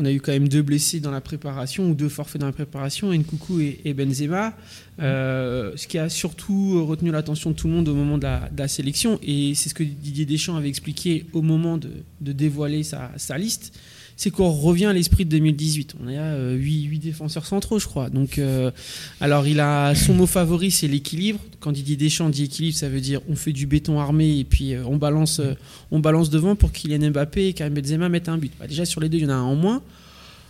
On 0.00 0.04
a 0.04 0.12
eu 0.12 0.20
quand 0.20 0.30
même 0.32 0.48
deux 0.48 0.62
blessés 0.62 1.00
dans 1.00 1.10
la 1.10 1.20
préparation, 1.20 1.90
ou 1.90 1.94
deux 1.94 2.08
forfaits 2.08 2.40
dans 2.40 2.46
la 2.46 2.52
préparation, 2.52 3.12
Nkoukou 3.12 3.60
et, 3.60 3.80
et 3.84 3.94
Benzema. 3.94 4.56
Euh, 5.00 5.72
ce 5.74 5.88
qui 5.88 5.98
a 5.98 6.08
surtout 6.08 6.86
retenu 6.86 7.10
l'attention 7.10 7.50
de 7.50 7.56
tout 7.56 7.66
le 7.66 7.74
monde 7.74 7.88
au 7.88 7.94
moment 7.94 8.16
de 8.16 8.22
la, 8.24 8.68
sélection, 8.68 9.18
et 9.22 9.54
c'est 9.54 9.68
ce 9.68 9.74
que 9.74 9.82
Didier 9.82 10.24
Deschamps 10.24 10.56
avait 10.56 10.68
expliqué 10.68 11.26
au 11.32 11.42
moment 11.42 11.78
de, 11.78 11.90
dévoiler 12.20 12.84
sa 12.84 13.38
liste 13.38 13.72
c'est 14.18 14.32
qu'on 14.32 14.50
revient 14.50 14.86
à 14.86 14.92
l'esprit 14.92 15.24
de 15.24 15.30
2018. 15.30 15.94
On 16.02 16.08
a 16.08 16.10
euh, 16.10 16.54
8, 16.56 16.98
défenseurs 16.98 17.46
centraux, 17.46 17.78
je 17.78 17.86
crois. 17.86 18.10
Donc, 18.10 18.38
euh, 18.38 18.72
alors, 19.20 19.46
il 19.46 19.60
a 19.60 19.94
son 19.94 20.12
mot 20.12 20.26
favori, 20.26 20.72
c'est 20.72 20.88
l'équilibre. 20.88 21.38
Quand 21.60 21.70
Didier 21.70 21.96
Deschamps 21.96 22.28
dit 22.28 22.44
équilibre, 22.44 22.76
ça 22.76 22.88
veut 22.88 23.00
dire 23.00 23.20
on 23.28 23.36
fait 23.36 23.52
du 23.52 23.66
béton 23.66 24.00
armé 24.00 24.40
et 24.40 24.44
puis 24.44 24.74
euh, 24.74 24.82
on 24.86 24.96
balance, 24.96 25.38
euh, 25.38 25.54
on 25.92 26.00
balance 26.00 26.30
devant 26.30 26.56
pour 26.56 26.72
Kylian 26.72 27.10
Mbappé 27.10 27.46
et 27.46 27.52
Karim 27.52 27.74
Benzema 27.74 28.08
mettent 28.08 28.28
un 28.28 28.38
but. 28.38 28.52
Bah, 28.58 28.66
déjà 28.66 28.84
sur 28.84 29.00
les 29.00 29.08
deux, 29.08 29.18
il 29.18 29.22
y 29.22 29.26
en 29.26 29.30
a 29.30 29.34
un 29.34 29.42
en 29.42 29.54
moins. 29.54 29.82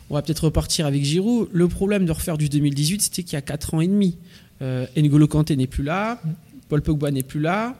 On 0.08 0.14
va 0.14 0.22
peut-être 0.22 0.44
repartir 0.44 0.86
avec 0.86 1.04
Giroud. 1.04 1.50
Le 1.52 1.68
problème 1.68 2.06
de 2.06 2.12
refaire 2.12 2.38
du 2.38 2.48
2018, 2.48 3.02
c'était 3.02 3.22
qu'il 3.22 3.34
y 3.34 3.36
a 3.36 3.42
4 3.42 3.74
ans 3.74 3.80
et 3.82 3.86
demi. 3.86 4.16
N'Golo 4.96 5.28
Kanté 5.28 5.54
n'est 5.56 5.68
plus 5.68 5.84
là, 5.84 6.20
Paul 6.70 6.82
Pogba 6.82 7.10
n'est 7.10 7.22
plus 7.22 7.38
là, 7.38 7.76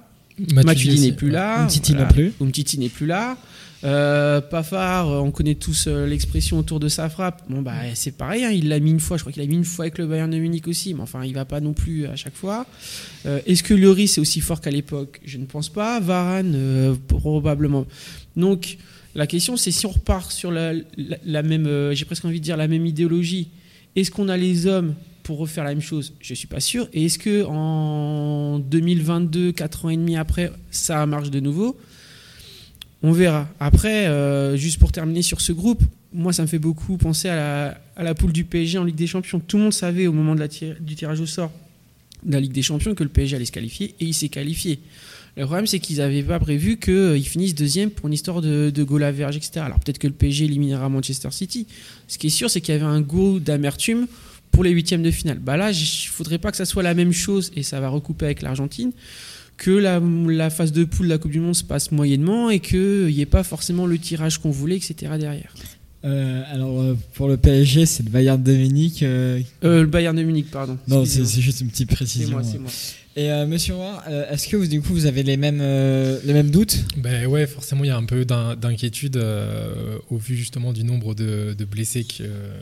Matuidi 0.53 1.01
n'est 1.01 1.13
plus 1.13 1.31
là. 1.31 1.63
Umtiti 1.65 1.93
voilà. 1.93 2.07
non 2.07 2.13
plus. 2.13 2.33
Umtiti 2.41 2.79
n'est 2.79 2.89
plus 2.89 3.07
là. 3.07 3.37
Euh, 3.85 4.41
Pafard, 4.41 5.09
euh, 5.09 5.19
on 5.21 5.31
connaît 5.31 5.55
tous 5.55 5.85
euh, 5.87 6.05
l'expression 6.05 6.59
autour 6.59 6.81
de 6.81 6.89
sa 6.89 7.09
frappe. 7.09 7.43
Bon 7.49 7.63
bah 7.63 7.75
c'est 7.95 8.11
pareil, 8.17 8.45
hein, 8.45 8.51
il 8.51 8.69
l'a 8.69 8.81
mis 8.81 8.91
une 8.91 8.99
fois. 8.99 9.17
Je 9.19 9.23
crois 9.23 9.33
qu'il 9.33 9.41
l'a 9.43 9.49
mis 9.49 9.55
une 9.55 9.65
fois 9.65 9.85
avec 9.85 9.99
le 9.99 10.07
Bayern 10.09 10.29
de 10.29 10.37
Munich 10.37 10.67
aussi, 10.67 10.95
mais 10.95 11.01
enfin 11.03 11.25
il 11.25 11.33
va 11.33 11.45
pas 11.45 11.61
non 11.61 11.75
plus 11.75 12.07
à 12.07 12.17
chaque 12.17 12.35
fois. 12.35 12.67
Euh, 13.27 13.39
Est-ce 13.47 13.63
que 13.63 13.75
Lloris 13.75 14.19
est 14.19 14.21
aussi 14.21 14.41
fort 14.41 14.61
qu'à 14.61 14.71
l'époque? 14.73 15.21
Je 15.25 15.39
ne 15.39 15.45
pense 15.47 15.69
pas. 15.69 16.01
Varane 16.01 16.55
euh, 16.57 16.95
probablement. 17.07 17.87
Donc 18.37 18.79
la 19.15 19.29
question 19.29 19.57
c'est 19.57 19.71
si 19.71 19.87
on 19.87 19.91
repart 19.91 20.33
sur 20.33 20.51
la, 20.51 20.73
la- 20.73 20.83
la 21.25 21.43
même, 21.45 21.93
j'ai 21.93 22.05
presque 22.05 22.25
envie 22.25 22.41
de 22.41 22.45
dire 22.45 22.57
la 22.57 22.67
même 22.67 22.85
idéologie. 22.85 23.49
Est-ce 23.95 24.11
qu'on 24.11 24.29
a 24.29 24.37
les 24.37 24.67
hommes 24.67 24.95
pour 25.29 25.37
refaire 25.37 25.63
la 25.63 25.75
même 25.75 25.83
chose 25.83 26.15
Je 26.23 26.33
suis 26.33 26.47
pas 26.47 26.59
sûr. 26.59 26.89
Et 26.95 27.05
est-ce 27.05 27.19
que 27.19 27.45
en 27.45 28.59
2022, 28.61 29.53
4 29.53 29.85
ans 29.85 29.91
et 29.91 29.97
demi 29.99 30.17
après, 30.17 30.51
ça 30.71 31.05
marche 31.05 31.29
de 31.29 31.39
nouveau? 31.39 31.77
On 33.03 33.13
verra. 33.13 33.47
Après, 33.61 34.07
euh, 34.07 34.57
juste 34.57 34.79
pour 34.79 34.91
terminer 34.91 35.21
sur 35.21 35.43
ce 35.43 35.53
groupe, 35.53 35.83
moi 36.15 36.33
ça 36.33 36.41
me 36.41 36.47
fait 36.47 36.59
beaucoup 36.59 36.97
penser 36.97 37.29
à 37.29 37.79
la, 37.99 38.15
poule 38.15 38.33
du 38.33 38.45
PSG 38.45 38.79
en 38.79 38.85
Ligue 38.85 38.97
des 38.97 39.07
Champions. 39.07 39.39
Tout 39.39 39.59
le 39.59 39.65
monde 39.65 39.75
savait 39.75 40.07
au 40.07 40.15
moment 40.15 40.35
de 40.35 40.41
la 40.41 40.49
du 40.49 40.95
tirage 40.95 41.21
au 41.21 41.27
sort 41.27 41.53
de 42.23 42.33
la 42.33 42.41
Ligue 42.41 42.53
des 42.53 42.63
Champions 42.63 42.95
que 42.95 43.05
le 43.05 43.11
PSG 43.11 43.37
allait 43.37 43.45
se 43.45 43.53
qualifier 43.53 43.95
et 44.01 44.07
il 44.07 44.15
s'est 44.15 44.31
qualifié. 44.31 44.81
Le 45.37 45.45
problème, 45.45 45.67
c'est 45.67 45.79
qu'ils 45.79 45.99
n'avaient 45.99 46.23
pas 46.23 46.39
prévu 46.39 46.79
qu'ils 46.79 47.29
finissent 47.29 47.55
deuxième 47.55 47.91
pour 47.91 48.07
une 48.07 48.15
histoire 48.15 48.41
de, 48.41 48.71
de 48.75 48.83
goal 48.83 49.03
average, 49.03 49.37
etc. 49.37 49.61
Alors 49.61 49.79
peut-être 49.79 49.99
que 49.99 50.07
le 50.07 50.15
PSG 50.15 50.47
éliminera 50.47 50.89
Manchester 50.89 51.29
City. 51.33 51.67
Ce 52.09 52.17
qui 52.17 52.29
est 52.29 52.31
sûr, 52.31 52.49
c'est 52.49 52.63
qu'il 52.63 52.73
y 52.73 52.79
avait 52.79 52.87
un 52.87 53.03
goût 53.03 53.41
d'amertume 53.41 54.07
pour 54.59 54.65
les 54.65 54.71
huitièmes 54.73 55.05
de 55.05 55.13
finale. 55.13 55.39
Bah 55.39 55.57
là, 55.57 55.71
il 55.71 55.79
ne 55.81 56.11
faudrait 56.11 56.39
pas 56.39 56.51
que 56.51 56.57
ça 56.57 56.65
soit 56.65 56.83
la 56.83 56.93
même 56.93 57.13
chose, 57.13 57.53
et 57.55 57.63
ça 57.63 57.79
va 57.79 57.89
recouper 57.91 58.25
avec 58.25 58.43
l'Argentine, 58.43 58.91
que 59.57 59.71
la, 59.71 60.01
la 60.27 60.51
phase 60.51 60.73
de 60.73 60.83
poule 60.83 61.07
de 61.07 61.11
la 61.13 61.19
Coupe 61.19 61.31
du 61.31 61.39
Monde 61.39 61.55
se 61.55 61.63
passe 61.63 61.93
moyennement 61.93 62.51
et 62.51 62.59
qu'il 62.59 63.07
n'y 63.07 63.21
ait 63.21 63.25
pas 63.27 63.45
forcément 63.45 63.87
le 63.87 63.99
tirage 63.99 64.39
qu'on 64.39 64.51
voulait, 64.51 64.75
etc. 64.75 65.13
derrière. 65.17 65.55
Euh, 66.05 66.43
alors 66.53 66.81
euh, 66.81 66.97
pour 67.15 67.29
le 67.29 67.37
PSG, 67.37 67.87
c'est 67.87 68.03
le 68.03 68.11
Bayern 68.11 68.43
de 68.43 68.53
Munich. 68.53 69.05
euh, 69.05 69.41
Euh, 69.63 69.83
le 69.83 69.87
Bayern 69.87 70.17
de 70.17 70.25
Munich, 70.25 70.51
pardon. 70.51 70.77
Non, 70.89 71.05
c'est 71.05 71.25
juste 71.41 71.61
une 71.61 71.69
petite 71.69 71.89
C'est 71.89 71.95
précision. 71.97 72.31
moi, 72.31 72.43
c'est 72.43 72.59
moi. 72.59 72.71
Et 73.15 73.31
euh, 73.31 73.47
Monsieur 73.47 73.75
Roy, 73.75 74.03
euh, 74.09 74.29
est-ce 74.33 74.49
que 74.49 74.57
vous 74.57 74.67
du 74.67 74.81
coup 74.81 74.93
vous 74.93 75.07
avez 75.07 75.23
les 75.23 75.37
mêmes 75.37 75.59
euh, 75.61 76.19
les 76.25 76.33
mêmes 76.33 76.51
doutes? 76.51 76.79
Ben 76.97 77.27
ouais, 77.27 77.47
forcément, 77.47 77.85
il 77.85 77.89
y 77.89 77.91
a 77.91 77.97
un 77.97 78.05
peu 78.05 78.25
d'in- 78.25 78.57
d'inquiétude 78.57 79.17
euh, 79.19 79.99
au 80.11 80.17
vu 80.19 80.37
justement 80.37 80.73
du 80.73 80.83
nombre 80.83 81.15
de, 81.15 81.55
de 81.57 81.65
blessés 81.65 82.03
que- 82.05 82.23
euh, 82.23 82.59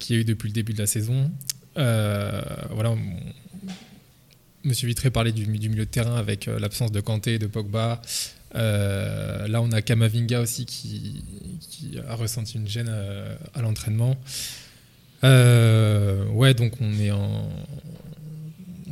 qu'il 0.00 0.16
y 0.16 0.18
a 0.18 0.22
eu 0.22 0.24
depuis 0.24 0.48
le 0.48 0.52
début 0.54 0.72
de 0.72 0.78
la 0.78 0.86
saison. 0.86 1.30
Euh, 1.78 2.42
voilà, 2.72 2.90
on- 2.90 2.98
Monsieur 4.64 4.88
Vitré 4.88 5.10
parlait 5.10 5.32
du, 5.32 5.46
du 5.46 5.68
milieu 5.70 5.84
de 5.86 5.90
terrain 5.90 6.16
avec 6.16 6.46
euh, 6.48 6.58
l'absence 6.58 6.90
de 6.92 7.00
Kanté 7.00 7.34
et 7.34 7.38
de 7.38 7.46
Pogba. 7.46 8.02
Euh, 8.56 9.46
là, 9.48 9.62
on 9.62 9.70
a 9.72 9.80
Kamavinga 9.80 10.40
aussi 10.40 10.66
qui, 10.66 11.24
qui 11.70 11.92
a 12.06 12.14
ressenti 12.16 12.58
une 12.58 12.66
gêne 12.68 12.92
à 13.54 13.62
l'entraînement. 13.62 14.16
Euh, 15.24 16.26
ouais, 16.28 16.52
donc 16.54 16.72
on 16.80 16.92
est 16.98 17.10
en. 17.10 17.48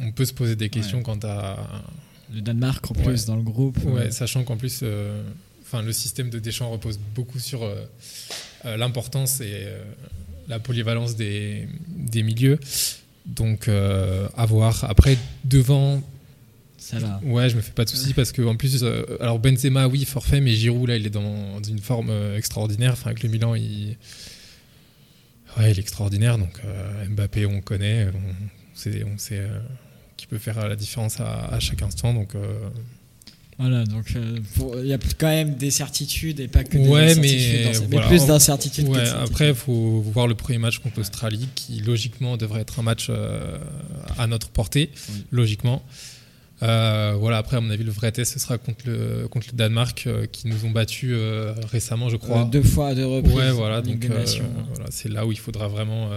On 0.00 0.12
peut 0.12 0.25
se 0.25 0.33
poser 0.33 0.55
des 0.57 0.69
questions 0.71 1.03
quant 1.03 1.19
à, 1.25 1.83
Le 2.33 2.41
Danemark 2.41 2.88
en 2.91 2.95
plus 2.95 3.25
dans 3.27 3.37
le 3.37 3.43
groupe. 3.43 3.79
Ouais, 3.85 4.11
sachant 4.12 4.45
qu'en 4.45 4.57
plus, 4.57 4.81
euh, 4.83 5.23
enfin, 5.62 5.83
le 5.83 5.93
système 5.93 6.31
de 6.31 6.38
Deschamps 6.38 6.71
repose 6.71 6.99
beaucoup 7.15 7.41
sur 7.41 7.69
l'importance 8.65 9.41
et 9.41 9.67
la 10.49 10.59
polyvalence 10.59 11.17
des, 11.17 11.69
des 11.88 12.23
milieux. 12.23 12.59
Donc, 13.26 13.69
euh, 13.69 14.28
à 14.37 14.47
voir. 14.47 14.85
Après, 14.85 15.19
devant, 15.45 16.02
ça 16.78 16.99
va. 16.99 17.21
ouais, 17.23 17.50
je 17.50 17.57
me 17.57 17.61
fais 17.61 17.73
pas 17.73 17.85
de 17.85 17.90
soucis 17.90 18.14
parce 18.14 18.33
que 18.33 18.40
en 18.43 18.57
plus, 18.57 18.83
euh, 18.83 19.05
alors 19.21 19.38
Benzema, 19.38 19.87
oui, 19.87 20.05
forfait, 20.07 20.40
mais 20.40 20.52
Giroud, 20.52 20.88
là, 20.88 20.97
il 20.97 21.07
est 21.07 21.11
dans 21.11 21.61
une 21.62 21.78
forme 21.78 22.09
euh, 22.11 22.38
extraordinaire. 22.38 22.93
Enfin, 22.93 23.11
avec 23.11 23.23
le 23.23 23.28
Milan, 23.28 23.55
il, 23.55 23.97
ouais, 25.59 25.71
il 25.71 25.78
est 25.78 25.81
extraordinaire. 25.81 26.38
Donc, 26.38 26.59
euh, 26.64 27.05
Mbappé, 27.11 27.45
on 27.45 27.61
connaît, 27.61 28.07
on 28.07 28.76
sait, 28.76 29.05
on 29.05 29.19
sait 29.19 29.47
qui 30.17 30.26
peut 30.26 30.38
faire 30.38 30.67
la 30.67 30.76
différence 30.76 31.21
à, 31.21 31.47
à 31.47 31.61
chaque 31.61 31.83
instant. 31.83 32.14
Donc, 32.14 32.35
Voilà, 33.59 33.85
donc 33.85 34.12
euh, 34.15 34.38
il 34.83 34.87
y 34.87 34.93
a 34.93 34.99
quand 35.19 35.27
même 35.27 35.57
des 35.57 35.73
certitudes 35.73 36.38
et 36.38 36.47
pas 36.47 36.62
que 36.62 36.79
des 36.79 36.87
Ouais, 36.88 37.11
incertitudes. 37.11 37.65
mais 37.67 37.75
ce- 37.75 37.81
mais 37.81 37.87
voilà. 37.91 38.07
plus 38.07 38.27
d'incertitudes. 38.27 38.88
Ouais, 38.88 39.09
après, 39.09 39.49
il 39.49 39.55
faut 39.57 40.00
voir 40.00 40.29
le 40.29 40.37
premier 40.37 40.59
match 40.59 40.79
contre 40.79 40.99
l'Australie, 40.99 41.49
qui 41.57 41.81
logiquement 41.81 42.37
devrait 42.37 42.61
être 42.61 42.79
un 42.79 42.83
match 42.83 43.09
euh, 43.11 43.59
à 44.17 44.29
notre 44.29 44.49
portée, 44.49 44.91
Oui. 45.11 45.25
logiquement. 45.33 45.83
Euh, 46.62 47.15
voilà, 47.19 47.38
après, 47.38 47.57
à 47.57 47.61
mon 47.61 47.71
avis, 47.71 47.83
le 47.85 47.91
vrai 47.91 48.11
test, 48.12 48.33
ce 48.35 48.38
sera 48.38 48.59
contre 48.59 48.85
le, 48.87 49.27
contre 49.29 49.49
le 49.53 49.57
Danemark, 49.57 50.05
euh, 50.07 50.27
qui 50.27 50.47
nous 50.49 50.65
ont 50.65 50.71
battus 50.71 51.11
euh, 51.12 51.53
récemment, 51.73 52.09
je 52.11 52.17
crois. 52.17 52.45
Deux 52.45 52.62
fois 52.62 52.95
deux 52.95 53.07
reprises. 53.07 53.35
ouais, 53.35 53.50
voilà, 53.50 53.81
donc 53.81 54.05
voilà, 54.05 54.87
c'est 54.91 55.09
là 55.09 55.27
où 55.27 55.33
il 55.33 55.38
faudra 55.38 55.67
vraiment 55.69 56.11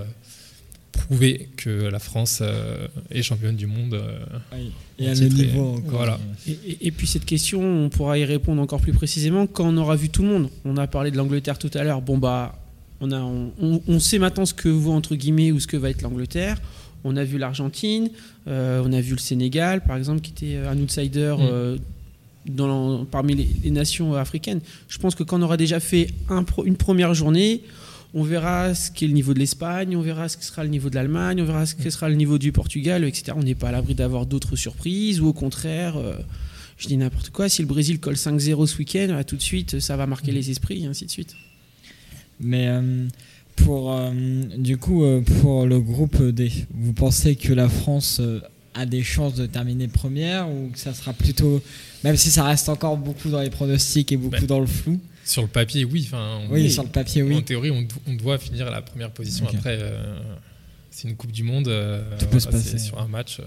prouver 0.91 1.49
que 1.57 1.69
la 1.69 1.99
France 1.99 2.39
euh, 2.41 2.87
est 3.09 3.21
championne 3.23 3.55
du 3.55 3.67
monde. 3.67 3.93
euh, 3.93 4.19
Oui. 4.53 4.71
Et 4.99 5.07
à 5.09 5.13
le 5.15 5.27
niveau 5.29 5.75
encore. 5.77 5.91
voilà. 5.91 6.19
Et, 6.47 6.51
et- 6.51 6.87
et 6.87 6.91
puis 6.91 7.07
cette 7.07 7.25
question, 7.25 7.61
on 7.85 7.89
pourra 7.89 8.17
y 8.19 8.25
répondre 8.25 8.61
encore 8.61 8.81
plus 8.81 8.93
précisément 8.93 9.47
quand 9.47 9.67
on 9.67 9.77
aura 9.77 9.95
vu 9.95 10.09
tout 10.09 10.21
le 10.21 10.27
monde. 10.29 10.49
On 10.65 10.77
a 10.77 10.87
parlé 10.87 11.09
de 11.11 11.17
l'Angleterre 11.17 11.57
tout 11.57 11.71
à 11.73 11.83
l'heure. 11.83 12.01
Bon 12.01 12.17
bah, 12.17 12.55
on, 12.99 13.11
a, 13.11 13.19
on, 13.19 13.51
on- 13.61 13.81
on 13.87 13.99
sait 13.99 14.19
maintenant 14.19 14.45
ce 14.45 14.53
que 14.53 14.69
vaut 14.69 14.91
entre 14.91 15.15
guillemets 15.15 15.51
ou 15.51 15.59
ce 15.59 15.67
que 15.67 15.77
va 15.77 15.89
être 15.89 16.01
l'Angleterre. 16.01 16.61
On 17.03 17.17
a 17.17 17.23
vu 17.23 17.39
l'Argentine, 17.39 18.11
euh, 18.47 18.83
on 18.85 18.93
a 18.93 19.01
vu 19.01 19.13
le 19.13 19.19
Sénégal 19.19 19.81
par 19.83 19.97
exemple 19.97 20.21
qui 20.21 20.31
était 20.31 20.57
un 20.57 20.77
outsider 20.77 21.33
Mm. 21.37 21.41
euh, 21.41 21.77
dans, 22.47 23.05
parmi 23.05 23.35
les, 23.35 23.47
les 23.63 23.71
nations 23.71 24.13
africaines. 24.15 24.61
Je 24.87 24.97
pense 24.97 25.15
que 25.15 25.23
quand 25.23 25.39
on 25.39 25.43
aura 25.43 25.57
déjà 25.57 25.79
fait 25.79 26.07
un 26.29 26.43
une 26.65 26.75
première 26.75 27.13
journée, 27.13 27.61
on 28.13 28.23
verra 28.23 28.75
ce 28.75 28.91
qu'est 28.91 29.07
le 29.07 29.13
niveau 29.13 29.33
de 29.33 29.39
l'Espagne, 29.39 29.95
on 29.95 30.01
verra 30.01 30.27
ce 30.27 30.37
que 30.37 30.43
sera 30.43 30.63
le 30.63 30.69
niveau 30.69 30.89
de 30.89 30.95
l'Allemagne, 30.95 31.41
on 31.41 31.45
verra 31.45 31.65
ce 31.65 31.75
que 31.75 31.89
sera 31.89 32.09
le 32.09 32.15
niveau 32.15 32.37
du 32.37 32.51
Portugal, 32.51 33.03
etc. 33.05 33.33
On 33.35 33.43
n'est 33.43 33.55
pas 33.55 33.69
à 33.69 33.71
l'abri 33.71 33.95
d'avoir 33.95 34.25
d'autres 34.25 34.55
surprises 34.55 35.21
ou 35.21 35.27
au 35.27 35.33
contraire, 35.33 35.97
euh, 35.97 36.15
je 36.77 36.87
dis 36.87 36.97
n'importe 36.97 37.29
quoi, 37.29 37.47
si 37.47 37.61
le 37.61 37.67
Brésil 37.67 37.99
colle 37.99 38.15
5-0 38.15 38.67
ce 38.67 38.77
week-end, 38.77 39.07
bah, 39.09 39.23
tout 39.23 39.37
de 39.37 39.41
suite 39.41 39.79
ça 39.79 39.95
va 39.95 40.07
marquer 40.07 40.31
les 40.31 40.49
esprits 40.49 40.83
et 40.83 40.87
ainsi 40.87 41.05
de 41.05 41.11
suite. 41.11 41.35
Mais 42.41 42.67
euh, 42.67 43.07
pour 43.55 43.93
euh, 43.93 44.11
du 44.57 44.77
coup 44.77 45.03
pour 45.41 45.65
le 45.65 45.79
groupe 45.79 46.21
D, 46.21 46.51
vous 46.73 46.93
pensez 46.93 47.35
que 47.35 47.53
la 47.53 47.69
France 47.69 48.21
a 48.73 48.85
des 48.85 49.03
chances 49.03 49.35
de 49.35 49.45
terminer 49.45 49.87
première 49.87 50.49
ou 50.49 50.69
que 50.73 50.79
ça 50.79 50.93
sera 50.93 51.13
plutôt 51.13 51.61
même 52.03 52.17
si 52.17 52.29
ça 52.29 52.43
reste 52.43 52.67
encore 52.67 52.97
beaucoup 52.97 53.29
dans 53.29 53.41
les 53.41 53.49
pronostics 53.49 54.11
et 54.11 54.17
beaucoup 54.17 54.31
Ben, 54.31 54.47
dans 54.47 54.59
le 54.59 54.67
flou? 54.67 54.99
Sur 55.25 55.41
le 55.43 55.47
papier, 55.47 55.85
oui. 55.85 56.03
Enfin, 56.07 56.39
on- 56.49 56.53
Oui, 56.53 56.69
sur 56.71 56.83
le 56.83 56.89
papier, 56.89 57.21
En 57.23 57.27
oui. 57.27 57.43
théorie, 57.43 57.71
on, 57.71 57.81
do- 57.83 57.95
on 58.07 58.13
doit 58.13 58.37
finir 58.37 58.67
à 58.67 58.71
la 58.71 58.81
première 58.81 59.11
position. 59.11 59.45
Après, 59.47 59.77
euh, 59.79 60.19
c'est 60.89 61.07
une 61.07 61.15
Coupe 61.15 61.31
du 61.31 61.43
Monde. 61.43 61.67
euh, 61.67 62.03
Tout 62.19 62.25
peut 62.27 62.39
se 62.39 62.47
passer. 62.47 62.77
Sur 62.79 62.99
un 62.99 63.07
match. 63.07 63.39
euh, 63.39 63.43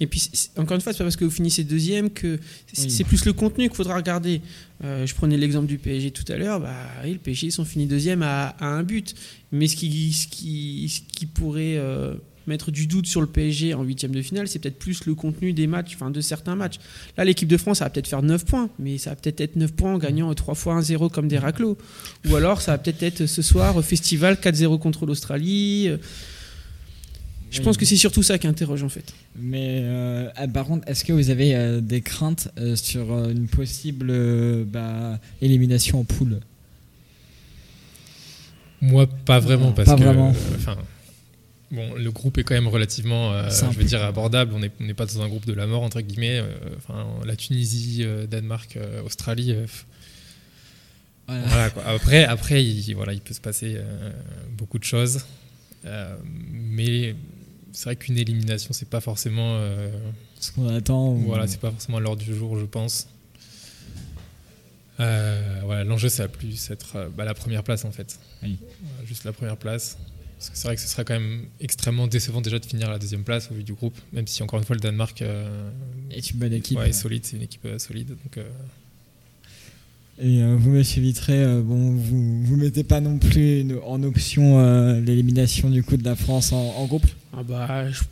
Et 0.00 0.06
puis, 0.06 0.30
encore 0.56 0.76
une 0.76 0.80
fois, 0.80 0.92
c'est 0.92 0.98
pas 0.98 1.04
parce 1.04 1.16
que 1.16 1.24
vous 1.24 1.30
finissez 1.32 1.64
deuxième 1.64 2.10
que 2.10 2.38
c'est 2.72 2.86
Oui. 2.98 3.04
plus 3.04 3.24
le 3.24 3.32
contenu 3.32 3.66
qu'il 3.68 3.76
faudra 3.76 3.96
regarder. 3.96 4.40
Euh, 4.84 5.04
je 5.06 5.12
prenais 5.14 5.36
l'exemple 5.36 5.66
du 5.66 5.76
PSG 5.78 6.12
tout 6.12 6.24
à 6.32 6.36
l'heure. 6.36 6.60
Bah, 6.60 6.72
oui, 7.02 7.14
le 7.14 7.18
PSG, 7.18 7.48
ils 7.48 7.52
sont 7.52 7.64
finis 7.64 7.86
deuxième 7.86 8.22
à, 8.22 8.50
à 8.60 8.66
un 8.66 8.84
but. 8.84 9.14
Mais 9.50 9.66
ce 9.66 9.74
qui, 9.74 10.12
ce 10.12 10.28
qui, 10.28 10.88
ce 10.88 11.00
qui 11.12 11.26
pourrait 11.26 11.76
euh, 11.78 12.14
mettre 12.48 12.70
du 12.70 12.86
doute 12.86 13.06
sur 13.06 13.20
le 13.20 13.26
PSG 13.28 13.74
en 13.74 13.82
huitième 13.84 14.12
de 14.12 14.20
finale, 14.22 14.48
c'est 14.48 14.58
peut-être 14.58 14.78
plus 14.78 15.04
le 15.06 15.14
contenu 15.14 15.52
des 15.52 15.66
matchs, 15.66 15.94
enfin 15.94 16.10
de 16.10 16.20
certains 16.20 16.56
matchs. 16.56 16.76
Là, 17.16 17.24
l'équipe 17.24 17.48
de 17.48 17.56
France, 17.56 17.78
ça 17.78 17.84
va 17.84 17.90
peut-être 17.90 18.08
faire 18.08 18.22
9 18.22 18.44
points, 18.44 18.68
mais 18.78 18.98
ça 18.98 19.10
va 19.10 19.16
peut-être 19.16 19.40
être 19.40 19.56
9 19.56 19.72
points 19.72 19.94
en 19.94 19.98
gagnant 19.98 20.34
3 20.34 20.54
fois 20.54 20.80
1-0 20.80 21.10
comme 21.10 21.28
des 21.28 21.38
raclos. 21.38 21.78
Ou 22.28 22.34
alors, 22.36 22.60
ça 22.60 22.72
va 22.72 22.78
peut-être 22.78 23.02
être 23.02 23.26
ce 23.26 23.42
soir 23.42 23.76
au 23.76 23.82
festival 23.82 24.34
4-0 24.42 24.78
contre 24.78 25.06
l'Australie. 25.06 25.90
Je 27.50 27.58
Oui. 27.60 27.64
pense 27.64 27.78
que 27.78 27.86
c'est 27.86 27.96
surtout 27.96 28.22
ça 28.22 28.36
qui 28.36 28.46
interroge 28.46 28.82
en 28.82 28.90
fait. 28.90 29.14
Mais 29.40 29.80
euh, 29.82 30.28
ah, 30.36 30.46
par 30.46 30.66
contre, 30.66 30.86
est-ce 30.86 31.02
que 31.02 31.14
vous 31.14 31.30
avez 31.30 31.54
euh, 31.54 31.80
des 31.80 32.02
craintes 32.02 32.48
euh, 32.58 32.76
sur 32.76 33.10
euh, 33.12 33.30
une 33.30 33.48
possible 33.48 34.08
euh, 34.10 34.64
bah, 34.66 35.18
élimination 35.40 36.00
en 36.00 36.04
poule? 36.04 36.40
Moi, 38.80 39.06
pas 39.24 39.40
vraiment. 39.40 39.66
Non, 39.68 39.72
parce 39.72 39.88
pas 39.88 39.96
que, 39.96 40.02
vraiment. 40.02 40.34
Bon, 41.70 41.94
le 41.94 42.10
groupe 42.10 42.38
est 42.38 42.44
quand 42.44 42.54
même 42.54 42.68
relativement, 42.68 43.32
euh, 43.32 43.48
je 43.50 43.78
veux 43.78 43.84
dire, 43.84 44.02
abordable. 44.04 44.52
On 44.54 44.58
n'est 44.60 44.94
pas 44.94 45.06
dans 45.06 45.22
un 45.22 45.28
groupe 45.28 45.46
de 45.46 45.52
la 45.52 45.66
mort, 45.66 45.82
entre 45.82 46.00
guillemets. 46.00 46.38
Euh, 46.40 46.48
Enfin, 46.76 47.06
la 47.26 47.36
Tunisie, 47.36 48.02
euh, 48.04 48.26
Danemark, 48.26 48.78
Australie. 49.04 49.54
Voilà. 51.26 51.46
voilà, 51.46 51.70
quoi. 51.70 51.82
Après, 51.86 52.24
après 52.24 52.64
il, 52.64 52.94
voilà, 52.94 53.12
il 53.12 53.20
peut 53.20 53.34
se 53.34 53.40
passer 53.40 53.74
euh, 53.76 54.10
beaucoup 54.56 54.78
de 54.78 54.84
choses. 54.84 55.20
Euh, 55.84 56.16
mais 56.50 57.14
c'est 57.72 57.84
vrai 57.84 57.96
qu'une 57.96 58.16
élimination, 58.16 58.72
c'est 58.72 58.88
pas 58.88 59.00
forcément. 59.00 59.60
Ce 60.40 60.52
qu'on 60.52 60.68
attend. 60.74 61.08
ou- 61.12 61.18
Voilà, 61.26 61.46
c'est 61.46 61.60
pas 61.60 61.70
forcément 61.70 61.98
à 61.98 62.00
l'heure 62.00 62.16
du 62.16 62.34
jour, 62.34 62.58
je 62.58 62.64
pense. 62.64 63.08
Voilà, 64.98 65.84
l'enjeu, 65.84 66.08
ça 66.08 66.24
va 66.24 66.28
plus 66.28 66.70
être 66.70 67.10
bah, 67.16 67.24
la 67.24 67.34
première 67.34 67.62
place 67.62 67.84
en 67.84 67.92
fait. 67.92 68.18
Oui. 68.42 68.58
Juste 69.06 69.24
la 69.24 69.32
première 69.32 69.56
place. 69.56 69.98
Parce 70.38 70.50
que 70.50 70.56
c'est 70.56 70.68
vrai 70.68 70.76
que 70.76 70.80
ce 70.82 70.86
serait 70.88 71.04
quand 71.04 71.14
même 71.14 71.46
extrêmement 71.60 72.06
décevant 72.06 72.40
déjà 72.40 72.58
de 72.60 72.64
finir 72.66 72.88
à 72.88 72.92
la 72.92 72.98
deuxième 73.00 73.24
place 73.24 73.48
au 73.50 73.54
vu 73.54 73.64
du 73.64 73.72
groupe, 73.74 73.98
même 74.12 74.26
si 74.28 74.42
encore 74.42 74.58
une 74.60 74.64
fois 74.64 74.76
le 74.76 74.80
Danemark 74.80 75.20
euh, 75.22 75.68
est 76.12 76.30
une 76.30 76.38
bonne 76.38 76.52
équipe. 76.52 76.78
Ouais, 76.78 76.90
est 76.90 76.92
solide, 76.92 77.26
c'est 77.26 77.36
une 77.36 77.42
équipe 77.42 77.64
euh, 77.64 77.78
solide. 77.78 78.08
Donc, 78.10 78.38
euh, 78.38 78.48
Et 80.20 80.42
euh, 80.42 80.56
vous, 80.58 80.70
Monsieur 80.70 81.00
Vitré, 81.02 81.42
euh, 81.42 81.60
bon, 81.62 81.92
vous 81.96 82.42
vous 82.44 82.56
mettez 82.56 82.82
pas 82.84 83.00
non 83.00 83.18
plus 83.18 83.60
une- 83.60 83.78
en 83.84 84.02
option 84.02 84.58
euh, 84.60 85.00
l'élimination 85.00 85.70
du 85.70 85.82
coup 85.84 85.96
de 85.96 86.04
la 86.04 86.16
France 86.16 86.52
en, 86.52 86.56
en 86.76 86.86
groupe? 86.86 87.06
Ah 87.36 87.42
bah, 87.42 87.90
je- 87.90 88.02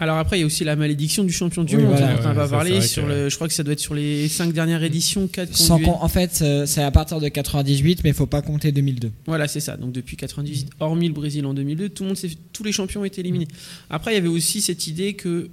Alors 0.00 0.18
après, 0.18 0.36
il 0.38 0.40
y 0.40 0.42
a 0.42 0.46
aussi 0.46 0.64
la 0.64 0.74
malédiction 0.76 1.22
du 1.22 1.32
champion 1.32 1.62
du 1.62 1.76
Oui, 1.76 1.82
monde. 1.84 1.92
voilà. 1.92 2.16
on 2.18 2.22
n'a 2.22 2.28
Ouais, 2.30 2.34
pas 2.34 2.48
parlé. 2.48 2.80
Sur 2.80 3.04
que- 3.04 3.08
le, 3.08 3.28
je 3.28 3.34
crois 3.36 3.46
que 3.46 3.54
ça 3.54 3.62
doit 3.62 3.72
être 3.74 3.80
sur 3.80 3.94
les 3.94 4.28
cinq 4.28 4.52
dernières 4.52 4.82
éditions, 4.82 5.28
4 5.28 5.56
Sans 5.56 5.78
con- 5.78 5.98
En 6.00 6.08
fait, 6.08 6.40
euh, 6.42 6.66
c'est 6.66 6.82
à 6.82 6.90
partir 6.90 7.20
de 7.20 7.28
98, 7.28 8.00
mais 8.02 8.10
il 8.10 8.14
faut 8.14 8.26
pas 8.26 8.42
compter 8.42 8.72
2002. 8.72 9.12
Voilà, 9.26 9.46
c'est 9.46 9.60
ça. 9.60 9.76
Donc 9.76 9.92
depuis 9.92 10.16
98, 10.16 10.70
hormis 10.80 11.06
le 11.08 11.14
Brésil 11.14 11.46
en 11.46 11.54
2002, 11.54 11.88
tout 11.90 12.02
le 12.02 12.08
monde 12.08 12.18
tous 12.52 12.64
les 12.64 12.72
champions 12.72 13.02
ont 13.02 13.04
été 13.04 13.20
éliminés. 13.20 13.46
Après, 13.88 14.10
il 14.12 14.14
y 14.14 14.18
avait 14.18 14.28
aussi 14.28 14.60
cette 14.60 14.88
idée 14.88 15.14
que 15.14 15.48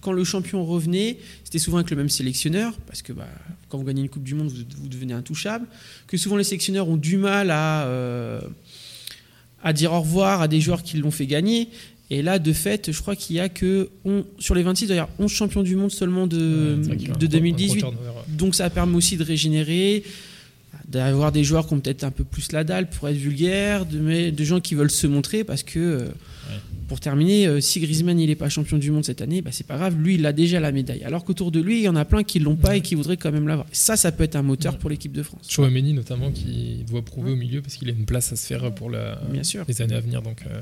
quand 0.00 0.12
le 0.12 0.24
champion 0.24 0.64
revenait, 0.64 1.18
c'était 1.44 1.58
souvent 1.58 1.76
avec 1.78 1.90
le 1.90 1.96
même 1.96 2.08
sélectionneur, 2.08 2.76
parce 2.86 3.02
que 3.02 3.12
bah, 3.12 3.28
quand 3.68 3.78
vous 3.78 3.84
gagnez 3.84 4.00
une 4.02 4.08
Coupe 4.08 4.24
du 4.24 4.34
Monde, 4.34 4.48
vous, 4.48 4.64
vous 4.82 4.88
devenez 4.88 5.12
intouchable. 5.14 5.66
Que 6.08 6.16
souvent 6.16 6.36
les 6.36 6.44
sélectionneurs 6.44 6.88
ont 6.88 6.96
du 6.96 7.18
mal 7.18 7.50
à, 7.52 7.84
euh, 7.84 8.40
à 9.62 9.72
dire 9.72 9.92
au 9.92 10.00
revoir 10.00 10.40
à 10.40 10.48
des 10.48 10.60
joueurs 10.60 10.82
qui 10.82 10.96
l'ont 10.96 11.10
fait 11.12 11.26
gagner. 11.26 11.68
Et 12.12 12.22
là, 12.22 12.38
de 12.40 12.52
fait, 12.52 12.90
je 12.90 13.00
crois 13.00 13.14
qu'il 13.14 13.36
y 13.36 13.40
a 13.40 13.48
que 13.48 13.88
on- 14.04 14.24
sur 14.40 14.54
les 14.56 14.62
26, 14.64 14.88
d'ailleurs, 14.88 15.08
11 15.20 15.30
champions 15.30 15.62
du 15.62 15.76
monde 15.76 15.92
seulement 15.92 16.26
de, 16.26 16.36
ouais, 16.76 16.78
c'est 16.82 16.88
vrai 16.88 16.96
qu'il 16.96 17.08
y 17.08 17.10
a 17.10 17.14
un 17.14 17.18
de 17.18 17.26
gros- 17.26 17.36
un 17.36 17.38
gros 17.38 17.46
2018. 17.56 17.78
turnover. 17.80 18.10
Donc 18.28 18.54
ça 18.56 18.68
permet 18.70 18.96
aussi 18.96 19.16
de 19.16 19.22
régénérer, 19.22 20.02
d'avoir 20.88 21.30
des 21.30 21.44
joueurs 21.44 21.66
qui 21.68 21.74
ont 21.74 21.80
peut-être 21.80 22.02
un 22.04 22.10
peu 22.10 22.24
plus 22.24 22.50
la 22.52 22.64
dalle 22.64 22.88
pour 22.90 23.08
être 23.08 23.16
vulgaire, 23.16 23.86
de, 23.86 23.98
mais 24.00 24.32
de 24.32 24.44
gens 24.44 24.60
qui 24.60 24.74
veulent 24.74 24.90
se 24.90 25.06
montrer 25.06 25.44
parce 25.44 25.62
que, 25.62 25.78
euh, 25.78 26.08
pour 26.88 26.98
terminer, 26.98 27.46
euh, 27.46 27.60
si 27.60 27.78
Griezmann 27.78 28.18
il 28.18 28.26
n'est 28.26 28.34
pas 28.34 28.48
champion 28.48 28.76
du 28.76 28.90
monde 28.90 29.04
cette 29.04 29.22
année, 29.22 29.40
bah, 29.40 29.50
c'est 29.52 29.64
pas 29.66 29.76
grave, 29.76 29.96
lui 29.96 30.16
il 30.16 30.26
a 30.26 30.32
déjà 30.32 30.58
la 30.58 30.72
médaille. 30.72 31.04
Alors 31.04 31.24
qu'autour 31.24 31.52
de 31.52 31.60
lui, 31.60 31.78
il 31.78 31.82
y 31.84 31.88
en 31.88 31.94
a 31.94 32.04
plein 32.04 32.24
qui 32.24 32.40
l'ont 32.40 32.56
pas 32.56 32.76
et 32.76 32.80
qui 32.80 32.96
voudraient 32.96 33.16
quand 33.16 33.30
même 33.30 33.46
l'avoir. 33.46 33.68
Ça, 33.70 33.96
ça 33.96 34.10
peut 34.10 34.24
être 34.24 34.34
un 34.34 34.42
moteur 34.42 34.78
pour 34.78 34.90
l'équipe 34.90 35.12
de 35.12 35.22
France. 35.22 35.46
Chouameni 35.48 35.92
notamment 35.92 36.32
qui 36.32 36.84
doit 36.90 37.02
prouver 37.04 37.30
au 37.30 37.36
milieu 37.36 37.62
parce 37.62 37.76
qu'il 37.76 37.88
a 37.88 37.92
une 37.92 38.04
place 38.06 38.32
à 38.32 38.36
se 38.36 38.44
faire 38.48 38.74
pour 38.74 38.90
la- 38.90 39.20
Bien 39.30 39.44
sûr. 39.44 39.64
les 39.68 39.80
années 39.82 39.94
à 39.94 40.00
venir. 40.00 40.22
Donc, 40.22 40.42
euh, 40.50 40.60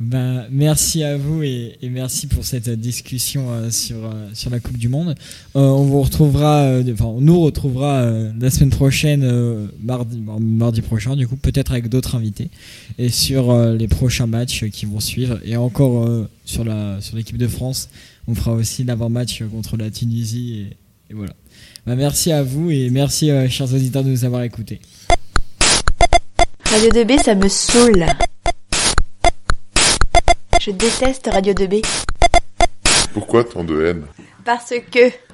Ben, 0.00 0.46
merci 0.50 1.04
à 1.04 1.16
vous 1.16 1.42
et, 1.44 1.78
merci 1.82 2.26
pour 2.26 2.44
cette 2.44 2.68
discussion 2.68 3.50
euh, 3.50 3.70
sur, 3.70 3.96
euh, 4.04 4.28
sur 4.32 4.50
la 4.50 4.58
Coupe 4.58 4.76
du 4.76 4.88
Monde. 4.88 5.14
Euh, 5.54 5.60
on 5.60 5.84
vous 5.84 6.02
retrouvera, 6.02 6.80
enfin, 6.92 7.04
on 7.04 7.20
nous 7.20 7.40
retrouvera 7.40 8.04
la 8.38 8.50
semaine 8.50 8.70
prochaine, 8.70 9.68
mardi, 9.80 10.82
prochain, 10.82 11.14
du 11.14 11.28
coup, 11.28 11.36
peut-être 11.36 11.72
avec 11.72 11.88
d'autres 11.88 12.16
invités, 12.16 12.50
et 12.98 13.08
sur 13.08 13.56
les 13.56 13.88
prochains 13.88 14.26
matchs 14.26 14.64
qui 14.70 14.86
vont 14.86 15.00
suivre. 15.00 15.38
Et 15.44 15.56
encore 15.56 16.08
sur 16.44 16.64
la 16.64 17.00
sur 17.00 17.16
l'équipe 17.16 17.38
de 17.38 17.48
France, 17.48 17.88
on 18.26 18.34
fera 18.34 18.52
aussi 18.52 18.84
l'avant-match 18.84 19.42
contre 19.50 19.76
la 19.76 19.90
Tunisie. 19.90 20.66
Et, 21.10 21.14
voilà. 21.14 21.34
Ben, 21.86 21.94
merci 21.94 22.32
à 22.32 22.42
vous 22.42 22.70
et 22.70 22.90
merci, 22.90 23.30
chers 23.48 23.72
auditeurs, 23.72 24.02
de 24.02 24.10
nous 24.10 24.24
avoir 24.24 24.42
écoutés. 24.42 24.80
Radio 26.64 26.90
2B, 26.90 27.22
ça 27.22 27.34
me 27.34 27.48
saoule. 27.48 28.06
Je 30.64 30.70
déteste 30.70 31.28
Radio 31.30 31.52
2B. 31.52 31.84
Pourquoi 33.12 33.44
tant 33.44 33.64
de 33.64 33.84
haine? 33.84 34.06
Parce 34.46 34.72
que... 34.90 35.10